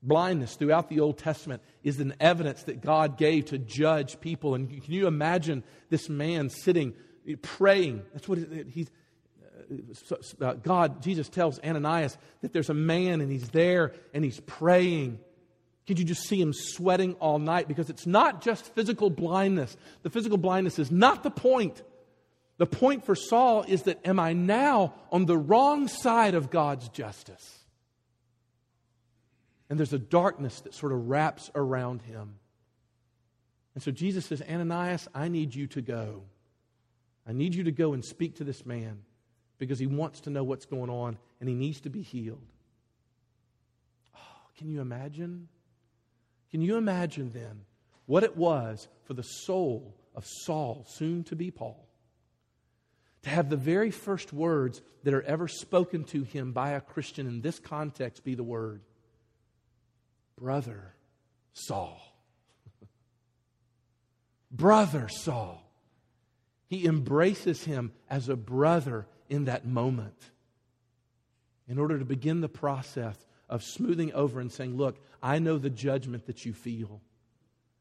Blindness 0.02 0.56
throughout 0.56 0.88
the 0.88 1.00
Old 1.00 1.18
Testament 1.18 1.62
is 1.84 2.00
an 2.00 2.14
evidence 2.18 2.62
that 2.62 2.80
God 2.80 3.18
gave 3.18 3.44
to 3.46 3.58
judge 3.58 4.22
people. 4.22 4.54
And 4.54 4.70
can 4.70 4.94
you 4.94 5.06
imagine 5.06 5.64
this 5.90 6.08
man 6.08 6.48
sitting, 6.48 6.94
praying? 7.42 8.04
That's 8.14 8.26
what 8.26 8.38
he's. 8.70 8.90
Uh, 10.40 10.54
God, 10.54 11.02
Jesus 11.02 11.28
tells 11.28 11.58
Ananias 11.60 12.16
that 12.42 12.52
there's 12.52 12.70
a 12.70 12.74
man 12.74 13.20
and 13.20 13.30
he's 13.30 13.48
there 13.50 13.92
and 14.12 14.24
he's 14.24 14.40
praying. 14.40 15.18
Could 15.86 15.98
you 15.98 16.04
just 16.04 16.26
see 16.26 16.40
him 16.40 16.52
sweating 16.52 17.14
all 17.14 17.38
night? 17.38 17.68
Because 17.68 17.90
it's 17.90 18.06
not 18.06 18.42
just 18.42 18.74
physical 18.74 19.10
blindness. 19.10 19.76
The 20.02 20.10
physical 20.10 20.38
blindness 20.38 20.78
is 20.78 20.90
not 20.90 21.22
the 21.22 21.30
point. 21.30 21.82
The 22.58 22.66
point 22.66 23.04
for 23.04 23.14
Saul 23.14 23.64
is 23.66 23.84
that 23.84 24.06
am 24.06 24.18
I 24.18 24.32
now 24.32 24.94
on 25.10 25.26
the 25.26 25.38
wrong 25.38 25.88
side 25.88 26.34
of 26.34 26.50
God's 26.50 26.88
justice? 26.88 27.58
And 29.68 29.78
there's 29.78 29.92
a 29.92 29.98
darkness 29.98 30.60
that 30.62 30.74
sort 30.74 30.92
of 30.92 31.08
wraps 31.08 31.50
around 31.54 32.02
him. 32.02 32.34
And 33.74 33.82
so 33.82 33.92
Jesus 33.92 34.26
says, 34.26 34.42
Ananias, 34.42 35.08
I 35.14 35.28
need 35.28 35.54
you 35.54 35.68
to 35.68 35.80
go. 35.80 36.24
I 37.26 37.32
need 37.32 37.54
you 37.54 37.64
to 37.64 37.72
go 37.72 37.92
and 37.92 38.04
speak 38.04 38.36
to 38.36 38.44
this 38.44 38.66
man 38.66 38.98
because 39.60 39.78
he 39.78 39.86
wants 39.86 40.20
to 40.22 40.30
know 40.30 40.42
what's 40.42 40.64
going 40.64 40.90
on 40.90 41.18
and 41.38 41.48
he 41.48 41.54
needs 41.54 41.82
to 41.82 41.90
be 41.90 42.02
healed. 42.02 42.42
Oh, 44.16 44.48
can 44.58 44.70
you 44.70 44.80
imagine? 44.80 45.48
Can 46.50 46.62
you 46.62 46.76
imagine 46.76 47.30
then 47.32 47.60
what 48.06 48.24
it 48.24 48.36
was 48.36 48.88
for 49.04 49.14
the 49.14 49.22
soul 49.22 49.94
of 50.16 50.24
Saul, 50.26 50.84
soon 50.88 51.22
to 51.24 51.36
be 51.36 51.50
Paul, 51.50 51.86
to 53.22 53.30
have 53.30 53.50
the 53.50 53.56
very 53.56 53.90
first 53.90 54.32
words 54.32 54.80
that 55.04 55.12
are 55.12 55.22
ever 55.22 55.46
spoken 55.46 56.04
to 56.04 56.24
him 56.24 56.52
by 56.52 56.70
a 56.70 56.80
Christian 56.80 57.26
in 57.26 57.42
this 57.42 57.58
context 57.58 58.24
be 58.24 58.34
the 58.34 58.42
word, 58.42 58.80
Brother 60.38 60.94
Saul. 61.52 62.00
brother 64.50 65.08
Saul. 65.08 65.62
He 66.66 66.86
embraces 66.86 67.64
him 67.64 67.92
as 68.08 68.30
a 68.30 68.36
brother 68.36 69.06
in 69.30 69.46
that 69.46 69.64
moment 69.64 70.30
in 71.68 71.78
order 71.78 71.98
to 71.98 72.04
begin 72.04 72.40
the 72.40 72.48
process 72.48 73.16
of 73.48 73.62
smoothing 73.62 74.12
over 74.12 74.40
and 74.40 74.52
saying, 74.52 74.76
Look, 74.76 74.98
I 75.22 75.38
know 75.38 75.56
the 75.56 75.70
judgment 75.70 76.26
that 76.26 76.44
you 76.44 76.52
feel. 76.52 77.00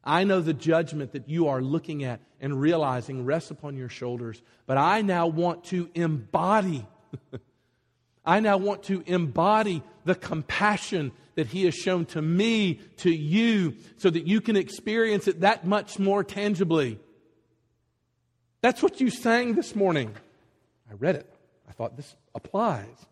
I 0.03 0.23
know 0.23 0.41
the 0.41 0.53
judgment 0.53 1.11
that 1.11 1.27
you 1.27 1.47
are 1.47 1.61
looking 1.61 2.03
at 2.03 2.21
and 2.39 2.61
realizing 2.61 3.25
rests 3.25 3.51
upon 3.51 3.75
your 3.75 3.89
shoulders, 3.89 4.41
but 4.65 4.77
I 4.77 5.01
now 5.01 5.27
want 5.27 5.65
to 5.65 5.89
embody. 5.93 6.85
I 8.25 8.39
now 8.39 8.57
want 8.57 8.83
to 8.83 9.03
embody 9.05 9.83
the 10.05 10.15
compassion 10.15 11.11
that 11.35 11.47
He 11.47 11.65
has 11.65 11.75
shown 11.75 12.05
to 12.07 12.21
me, 12.21 12.75
to 12.97 13.09
you, 13.09 13.75
so 13.97 14.09
that 14.09 14.27
you 14.27 14.39
can 14.39 14.55
experience 14.55 15.27
it 15.27 15.41
that 15.41 15.65
much 15.65 15.99
more 15.99 16.23
tangibly. 16.23 16.99
That's 18.61 18.83
what 18.83 19.01
you 19.01 19.09
sang 19.09 19.55
this 19.55 19.75
morning. 19.75 20.15
I 20.89 20.93
read 20.93 21.15
it. 21.15 21.33
I 21.69 21.71
thought 21.73 21.95
this 21.95 22.15
applies. 22.33 23.05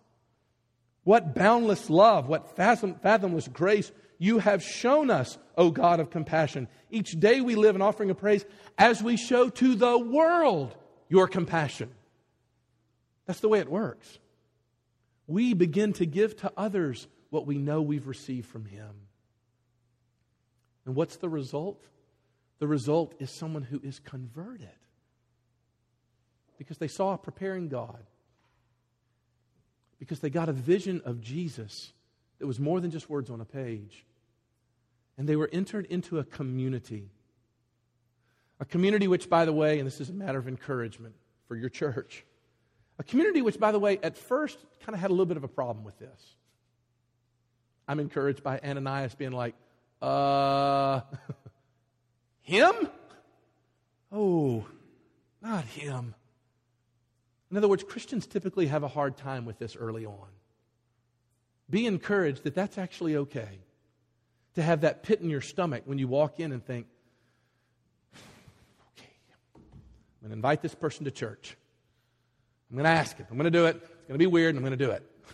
What 1.03 1.35
boundless 1.35 1.89
love, 1.89 2.27
what 2.27 2.55
fathom, 2.55 2.95
fathomless 2.95 3.47
grace 3.47 3.91
you 4.19 4.39
have 4.39 4.63
shown 4.63 5.11
us, 5.11 5.37
O 5.57 5.69
God 5.69 5.99
of 5.99 6.09
compassion. 6.09 6.67
Each 6.89 7.17
day 7.17 7.39
we 7.39 7.55
live 7.55 7.75
an 7.75 7.81
offering 7.81 8.09
of 8.09 8.17
praise 8.17 8.43
as 8.77 9.01
we 9.01 9.15
show 9.15 9.49
to 9.49 9.75
the 9.75 9.97
world 9.97 10.75
your 11.07 11.27
compassion. 11.27 11.91
That's 13.25 13.39
the 13.41 13.49
way 13.49 13.59
it 13.59 13.69
works. 13.69 14.17
We 15.27 15.53
begin 15.53 15.93
to 15.93 16.05
give 16.05 16.35
to 16.37 16.51
others 16.57 17.07
what 17.29 17.45
we 17.45 17.57
know 17.57 17.81
we've 17.81 18.07
received 18.07 18.47
from 18.47 18.65
Him. 18.65 18.89
And 20.85 20.95
what's 20.95 21.17
the 21.17 21.29
result? 21.29 21.85
The 22.59 22.67
result 22.67 23.13
is 23.19 23.29
someone 23.29 23.63
who 23.63 23.79
is 23.83 23.99
converted 23.99 24.69
because 26.57 26.77
they 26.77 26.87
saw 26.87 27.13
a 27.13 27.17
preparing 27.17 27.67
God, 27.67 28.03
because 29.99 30.19
they 30.19 30.29
got 30.29 30.49
a 30.49 30.53
vision 30.53 31.01
of 31.05 31.21
Jesus 31.21 31.93
that 32.39 32.47
was 32.47 32.59
more 32.59 32.79
than 32.79 32.91
just 32.91 33.09
words 33.09 33.29
on 33.29 33.41
a 33.41 33.45
page. 33.45 34.05
And 35.17 35.27
they 35.27 35.35
were 35.35 35.49
entered 35.51 35.85
into 35.87 36.19
a 36.19 36.23
community. 36.23 37.09
A 38.59 38.65
community 38.65 39.07
which, 39.07 39.29
by 39.29 39.45
the 39.45 39.53
way, 39.53 39.79
and 39.79 39.87
this 39.87 39.99
is 39.99 40.09
a 40.09 40.13
matter 40.13 40.37
of 40.37 40.47
encouragement 40.47 41.15
for 41.47 41.55
your 41.55 41.69
church, 41.69 42.25
a 42.99 43.03
community 43.03 43.41
which, 43.41 43.59
by 43.59 43.71
the 43.71 43.79
way, 43.79 43.99
at 44.01 44.17
first 44.17 44.57
kind 44.81 44.93
of 44.93 44.99
had 44.99 45.09
a 45.09 45.13
little 45.13 45.25
bit 45.25 45.37
of 45.37 45.43
a 45.43 45.47
problem 45.47 45.83
with 45.83 45.97
this. 45.99 46.35
I'm 47.87 47.99
encouraged 47.99 48.43
by 48.43 48.59
Ananias 48.59 49.15
being 49.15 49.31
like, 49.31 49.55
uh, 50.01 51.01
him? 52.41 52.73
Oh, 54.11 54.65
not 55.41 55.65
him. 55.65 56.15
In 57.49 57.57
other 57.57 57.67
words, 57.67 57.83
Christians 57.83 58.27
typically 58.27 58.67
have 58.67 58.83
a 58.83 58.87
hard 58.87 59.17
time 59.17 59.45
with 59.45 59.57
this 59.57 59.75
early 59.75 60.05
on. 60.05 60.27
Be 61.69 61.85
encouraged 61.85 62.43
that 62.43 62.55
that's 62.55 62.77
actually 62.77 63.15
okay. 63.15 63.59
To 64.55 64.63
have 64.63 64.81
that 64.81 65.03
pit 65.03 65.21
in 65.21 65.29
your 65.29 65.41
stomach 65.41 65.83
when 65.85 65.99
you 65.99 66.07
walk 66.07 66.39
in 66.39 66.51
and 66.51 66.65
think, 66.65 66.87
okay, 68.15 69.09
I'm 69.55 69.61
going 70.21 70.29
to 70.29 70.33
invite 70.33 70.61
this 70.61 70.73
person 70.73 71.05
to 71.05 71.11
church. 71.11 71.55
I'm 72.69 72.75
going 72.75 72.85
to 72.85 72.89
ask 72.89 73.15
him. 73.17 73.27
I'm 73.29 73.37
going 73.37 73.45
to 73.45 73.51
do 73.51 73.65
it. 73.65 73.75
It's 73.75 74.07
going 74.07 74.15
to 74.15 74.17
be 74.17 74.25
weird, 74.25 74.55
and 74.55 74.57
I'm 74.57 74.63
going 74.63 74.77
to 74.77 74.85
do 74.85 74.91
it. 74.91 75.03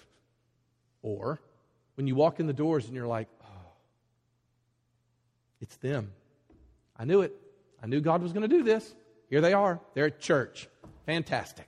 Or 1.05 1.41
when 1.95 2.07
you 2.07 2.15
walk 2.15 2.39
in 2.39 2.47
the 2.47 2.53
doors 2.53 2.85
and 2.85 2.95
you're 2.95 3.07
like, 3.07 3.27
oh, 3.43 3.71
it's 5.59 5.75
them. 5.77 6.13
I 6.97 7.03
knew 7.03 7.19
it. 7.21 7.35
I 7.81 7.87
knew 7.87 7.99
God 7.99 8.21
was 8.21 8.31
going 8.31 8.43
to 8.43 8.47
do 8.47 8.63
this. 8.63 8.95
Here 9.29 9.41
they 9.41 9.51
are. 9.51 9.81
They're 9.93 10.05
at 10.05 10.21
church. 10.21 10.69
Fantastic. 11.05 11.67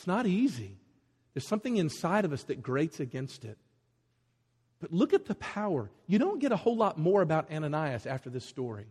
It's 0.00 0.06
not 0.06 0.26
easy. 0.26 0.78
There's 1.34 1.46
something 1.46 1.76
inside 1.76 2.24
of 2.24 2.32
us 2.32 2.44
that 2.44 2.62
grates 2.62 3.00
against 3.00 3.44
it. 3.44 3.58
But 4.80 4.94
look 4.94 5.12
at 5.12 5.26
the 5.26 5.34
power. 5.34 5.90
You 6.06 6.18
don't 6.18 6.38
get 6.38 6.52
a 6.52 6.56
whole 6.56 6.74
lot 6.74 6.96
more 6.96 7.20
about 7.20 7.52
Ananias 7.52 8.06
after 8.06 8.30
this 8.30 8.46
story. 8.46 8.86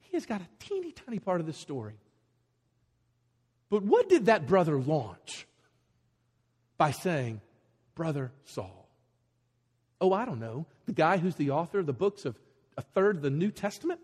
He 0.00 0.16
has 0.16 0.26
got 0.26 0.40
a 0.40 0.48
teeny 0.58 0.90
tiny 0.90 1.20
part 1.20 1.40
of 1.40 1.46
this 1.46 1.58
story. 1.58 1.94
But 3.70 3.84
what 3.84 4.08
did 4.08 4.26
that 4.26 4.48
brother 4.48 4.80
launch? 4.80 5.46
By 6.76 6.90
saying, 6.90 7.40
Brother 7.94 8.32
Saul. 8.44 8.88
Oh, 10.00 10.12
I 10.12 10.24
don't 10.24 10.40
know. 10.40 10.66
The 10.86 10.92
guy 10.92 11.18
who's 11.18 11.36
the 11.36 11.50
author 11.50 11.78
of 11.78 11.86
the 11.86 11.92
books 11.92 12.24
of 12.24 12.36
a 12.76 12.82
third 12.82 13.14
of 13.14 13.22
the 13.22 13.30
New 13.30 13.52
Testament? 13.52 14.00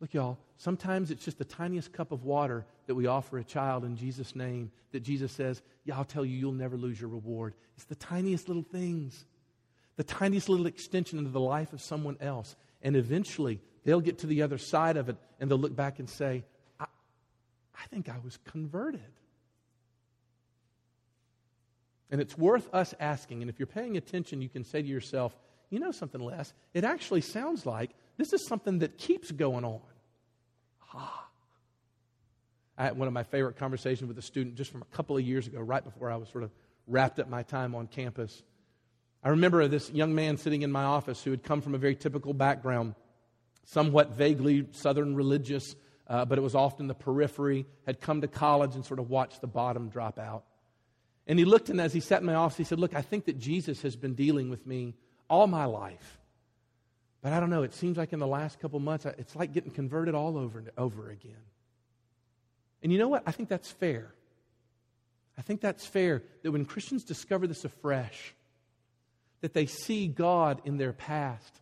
Look, 0.00 0.14
y'all, 0.14 0.38
sometimes 0.56 1.10
it's 1.10 1.24
just 1.24 1.38
the 1.38 1.44
tiniest 1.44 1.92
cup 1.92 2.12
of 2.12 2.24
water 2.24 2.64
that 2.86 2.94
we 2.94 3.06
offer 3.06 3.38
a 3.38 3.44
child 3.44 3.84
in 3.84 3.96
Jesus' 3.96 4.36
name 4.36 4.70
that 4.92 5.00
Jesus 5.00 5.32
says, 5.32 5.62
Yeah, 5.84 5.96
I'll 5.96 6.04
tell 6.04 6.24
you, 6.24 6.36
you'll 6.36 6.52
never 6.52 6.76
lose 6.76 7.00
your 7.00 7.10
reward. 7.10 7.54
It's 7.76 7.86
the 7.86 7.94
tiniest 7.94 8.48
little 8.48 8.62
things, 8.62 9.24
the 9.96 10.04
tiniest 10.04 10.48
little 10.48 10.66
extension 10.66 11.18
into 11.18 11.30
the 11.30 11.40
life 11.40 11.72
of 11.72 11.80
someone 11.80 12.16
else. 12.20 12.56
And 12.82 12.96
eventually, 12.96 13.60
they'll 13.84 14.00
get 14.00 14.18
to 14.18 14.26
the 14.26 14.42
other 14.42 14.58
side 14.58 14.96
of 14.96 15.08
it 15.08 15.16
and 15.40 15.50
they'll 15.50 15.58
look 15.58 15.74
back 15.74 15.98
and 15.98 16.08
say, 16.08 16.44
I, 16.78 16.84
I 17.74 17.86
think 17.86 18.08
I 18.08 18.18
was 18.22 18.38
converted. 18.44 19.00
And 22.10 22.20
it's 22.20 22.38
worth 22.38 22.72
us 22.72 22.94
asking. 23.00 23.42
And 23.42 23.50
if 23.50 23.58
you're 23.58 23.66
paying 23.66 23.96
attention, 23.96 24.40
you 24.40 24.48
can 24.48 24.64
say 24.64 24.82
to 24.82 24.86
yourself, 24.86 25.34
you 25.70 25.80
know 25.80 25.90
something 25.90 26.20
Les? 26.20 26.52
It 26.72 26.84
actually 26.84 27.22
sounds 27.22 27.66
like 27.66 27.90
this 28.16 28.32
is 28.32 28.46
something 28.46 28.78
that 28.78 28.98
keeps 28.98 29.32
going 29.32 29.64
on. 29.64 29.80
Ah. 30.94 31.28
I 32.76 32.84
had 32.84 32.98
one 32.98 33.06
of 33.06 33.14
my 33.14 33.22
favorite 33.22 33.56
conversations 33.56 34.08
with 34.08 34.18
a 34.18 34.22
student 34.22 34.56
just 34.56 34.70
from 34.70 34.82
a 34.82 34.96
couple 34.96 35.16
of 35.16 35.22
years 35.24 35.46
ago, 35.46 35.60
right 35.60 35.84
before 35.84 36.10
I 36.10 36.16
was 36.16 36.28
sort 36.28 36.44
of 36.44 36.50
wrapped 36.86 37.18
up 37.18 37.28
my 37.28 37.42
time 37.42 37.74
on 37.74 37.86
campus. 37.86 38.42
I 39.22 39.30
remember 39.30 39.66
this 39.68 39.90
young 39.90 40.14
man 40.14 40.36
sitting 40.36 40.62
in 40.62 40.72
my 40.72 40.84
office 40.84 41.22
who 41.22 41.30
had 41.30 41.42
come 41.42 41.60
from 41.60 41.74
a 41.74 41.78
very 41.78 41.94
typical 41.94 42.34
background, 42.34 42.94
somewhat 43.64 44.14
vaguely 44.14 44.66
Southern 44.72 45.14
religious, 45.14 45.76
uh, 46.08 46.24
but 46.24 46.36
it 46.36 46.42
was 46.42 46.54
often 46.54 46.88
the 46.88 46.94
periphery, 46.94 47.64
had 47.86 48.00
come 48.00 48.20
to 48.20 48.28
college 48.28 48.74
and 48.74 48.84
sort 48.84 49.00
of 49.00 49.08
watched 49.08 49.40
the 49.40 49.46
bottom 49.46 49.88
drop 49.88 50.18
out. 50.18 50.44
And 51.26 51.38
he 51.38 51.44
looked, 51.44 51.70
and 51.70 51.80
as 51.80 51.92
he 51.92 52.00
sat 52.00 52.20
in 52.20 52.26
my 52.26 52.34
office, 52.34 52.58
he 52.58 52.64
said, 52.64 52.78
Look, 52.78 52.94
I 52.94 53.00
think 53.00 53.24
that 53.26 53.38
Jesus 53.38 53.80
has 53.82 53.96
been 53.96 54.14
dealing 54.14 54.50
with 54.50 54.66
me 54.66 54.94
all 55.30 55.46
my 55.46 55.64
life. 55.64 56.18
But 57.24 57.32
I 57.32 57.40
don't 57.40 57.50
know, 57.50 57.64
it 57.64 57.74
seems 57.74 57.96
like 57.96 58.12
in 58.12 58.20
the 58.20 58.26
last 58.26 58.60
couple 58.60 58.78
months, 58.78 59.04
it's 59.04 59.34
like 59.34 59.52
getting 59.52 59.72
converted 59.72 60.14
all 60.14 60.38
over 60.38 60.60
and 60.60 60.70
over 60.78 61.10
again. 61.10 61.42
And 62.84 62.92
you 62.92 62.98
know 62.98 63.08
what? 63.08 63.24
I 63.26 63.32
think 63.32 63.48
that's 63.48 63.72
fair. 63.72 64.14
I 65.36 65.42
think 65.42 65.60
that's 65.60 65.84
fair 65.84 66.22
that 66.44 66.52
when 66.52 66.64
Christians 66.64 67.02
discover 67.02 67.48
this 67.48 67.64
afresh, 67.64 68.34
that 69.40 69.54
they 69.54 69.66
see 69.66 70.06
God 70.06 70.62
in 70.64 70.76
their 70.76 70.92
past, 70.92 71.60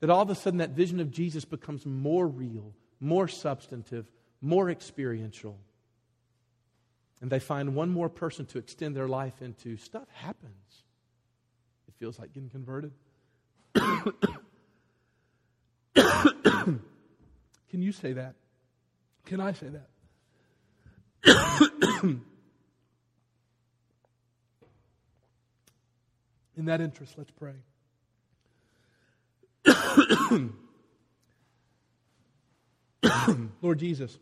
that 0.00 0.10
all 0.10 0.20
of 0.20 0.28
a 0.28 0.34
sudden 0.34 0.58
that 0.58 0.70
vision 0.70 1.00
of 1.00 1.10
Jesus 1.10 1.46
becomes 1.46 1.86
more 1.86 2.26
real, 2.26 2.74
more 3.00 3.28
substantive, 3.28 4.06
more 4.42 4.68
experiential 4.68 5.56
and 7.20 7.30
they 7.30 7.38
find 7.38 7.74
one 7.74 7.90
more 7.90 8.08
person 8.08 8.46
to 8.46 8.58
extend 8.58 8.96
their 8.96 9.08
life 9.08 9.42
into, 9.42 9.76
stuff 9.76 10.08
happens. 10.12 10.84
It 11.86 11.94
feels 11.98 12.18
like 12.18 12.32
getting 12.32 12.48
converted. 12.48 12.92
Can 17.70 17.82
you 17.82 17.92
say 17.92 18.14
that? 18.14 18.34
Can 19.26 19.40
I 19.40 19.52
say 19.52 19.68
that? 19.68 19.88
In 26.56 26.64
that 26.66 26.80
interest, 26.80 27.14
let's 27.16 27.30
pray. 27.30 27.54
Lord 33.62 33.78
Jesus, 33.78 34.18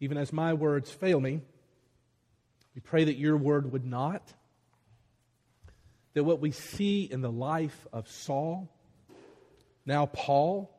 even 0.00 0.16
as 0.16 0.32
my 0.32 0.54
words 0.54 0.90
fail 0.90 1.20
me, 1.20 1.42
we 2.74 2.80
pray 2.80 3.04
that 3.04 3.16
your 3.16 3.36
word 3.36 3.72
would 3.72 3.84
not. 3.84 4.22
That 6.14 6.24
what 6.24 6.40
we 6.40 6.52
see 6.52 7.02
in 7.02 7.20
the 7.20 7.30
life 7.30 7.86
of 7.92 8.08
Saul, 8.08 8.70
now 9.88 10.04
Paul, 10.04 10.70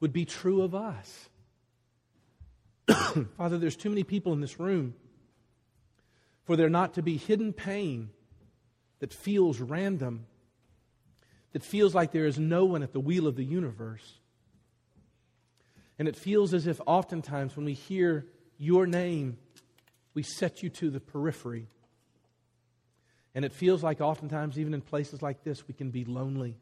would 0.00 0.12
be 0.12 0.24
true 0.24 0.62
of 0.62 0.74
us. 0.74 1.28
Father, 3.36 3.58
there's 3.58 3.76
too 3.76 3.90
many 3.90 4.04
people 4.04 4.32
in 4.32 4.40
this 4.40 4.58
room 4.58 4.94
for 6.44 6.56
there 6.56 6.70
not 6.70 6.94
to 6.94 7.02
be 7.02 7.18
hidden 7.18 7.52
pain 7.52 8.08
that 9.00 9.12
feels 9.12 9.60
random, 9.60 10.24
that 11.52 11.62
feels 11.62 11.94
like 11.94 12.10
there 12.10 12.24
is 12.24 12.38
no 12.38 12.64
one 12.64 12.82
at 12.82 12.94
the 12.94 13.00
wheel 13.00 13.26
of 13.26 13.36
the 13.36 13.44
universe. 13.44 14.14
And 15.98 16.08
it 16.08 16.16
feels 16.16 16.54
as 16.54 16.66
if 16.66 16.80
oftentimes 16.86 17.54
when 17.54 17.66
we 17.66 17.74
hear 17.74 18.24
your 18.56 18.86
name, 18.86 19.36
we 20.14 20.22
set 20.22 20.62
you 20.62 20.70
to 20.70 20.88
the 20.88 21.00
periphery. 21.00 21.66
And 23.34 23.44
it 23.44 23.52
feels 23.52 23.82
like 23.82 24.00
oftentimes, 24.00 24.58
even 24.58 24.72
in 24.72 24.80
places 24.80 25.20
like 25.20 25.44
this, 25.44 25.68
we 25.68 25.74
can 25.74 25.90
be 25.90 26.06
lonely. 26.06 26.56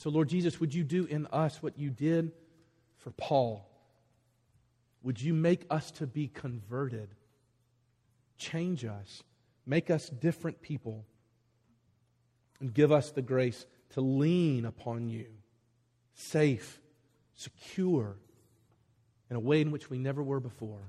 So, 0.00 0.10
Lord 0.10 0.28
Jesus, 0.28 0.60
would 0.60 0.74
you 0.74 0.84
do 0.84 1.04
in 1.04 1.26
us 1.26 1.62
what 1.62 1.78
you 1.78 1.90
did 1.90 2.32
for 2.98 3.10
Paul? 3.12 3.68
Would 5.02 5.20
you 5.20 5.32
make 5.32 5.64
us 5.70 5.90
to 5.92 6.06
be 6.06 6.28
converted? 6.28 7.08
Change 8.38 8.84
us. 8.84 9.22
Make 9.64 9.90
us 9.90 10.08
different 10.08 10.60
people. 10.60 11.04
And 12.60 12.72
give 12.72 12.90
us 12.90 13.10
the 13.10 13.22
grace 13.22 13.66
to 13.90 14.00
lean 14.00 14.64
upon 14.64 15.08
you, 15.08 15.26
safe 16.14 16.80
secure 17.36 18.16
in 19.30 19.36
a 19.36 19.40
way 19.40 19.60
in 19.60 19.70
which 19.70 19.90
we 19.90 19.98
never 19.98 20.22
were 20.22 20.40
before. 20.40 20.88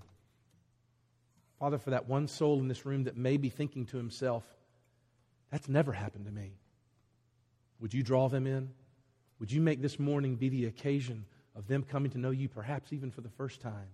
Father, 1.59 1.77
for 1.77 1.89
that 1.89 2.07
one 2.07 2.27
soul 2.27 2.59
in 2.59 2.67
this 2.67 2.85
room 2.85 3.03
that 3.03 3.17
may 3.17 3.37
be 3.37 3.49
thinking 3.49 3.85
to 3.87 3.97
himself, 3.97 4.43
that's 5.51 5.67
never 5.67 5.91
happened 5.91 6.25
to 6.25 6.31
me. 6.31 6.53
Would 7.79 7.93
you 7.93 8.03
draw 8.03 8.29
them 8.29 8.47
in? 8.47 8.69
Would 9.39 9.51
you 9.51 9.61
make 9.61 9.81
this 9.81 9.99
morning 9.99 10.35
be 10.35 10.49
the 10.49 10.65
occasion 10.65 11.25
of 11.55 11.67
them 11.67 11.83
coming 11.83 12.11
to 12.11 12.17
know 12.17 12.31
you, 12.31 12.49
perhaps 12.49 12.93
even 12.93 13.11
for 13.11 13.21
the 13.21 13.29
first 13.29 13.61
time? 13.61 13.89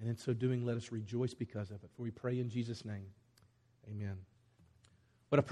And 0.00 0.08
in 0.08 0.16
so 0.16 0.32
doing, 0.32 0.64
let 0.64 0.76
us 0.76 0.92
rejoice 0.92 1.34
because 1.34 1.70
of 1.70 1.82
it. 1.82 1.90
For 1.96 2.02
we 2.02 2.10
pray 2.10 2.38
in 2.38 2.48
Jesus' 2.48 2.84
name. 2.84 3.06
Amen. 3.90 4.16
What 5.28 5.38
a 5.38 5.42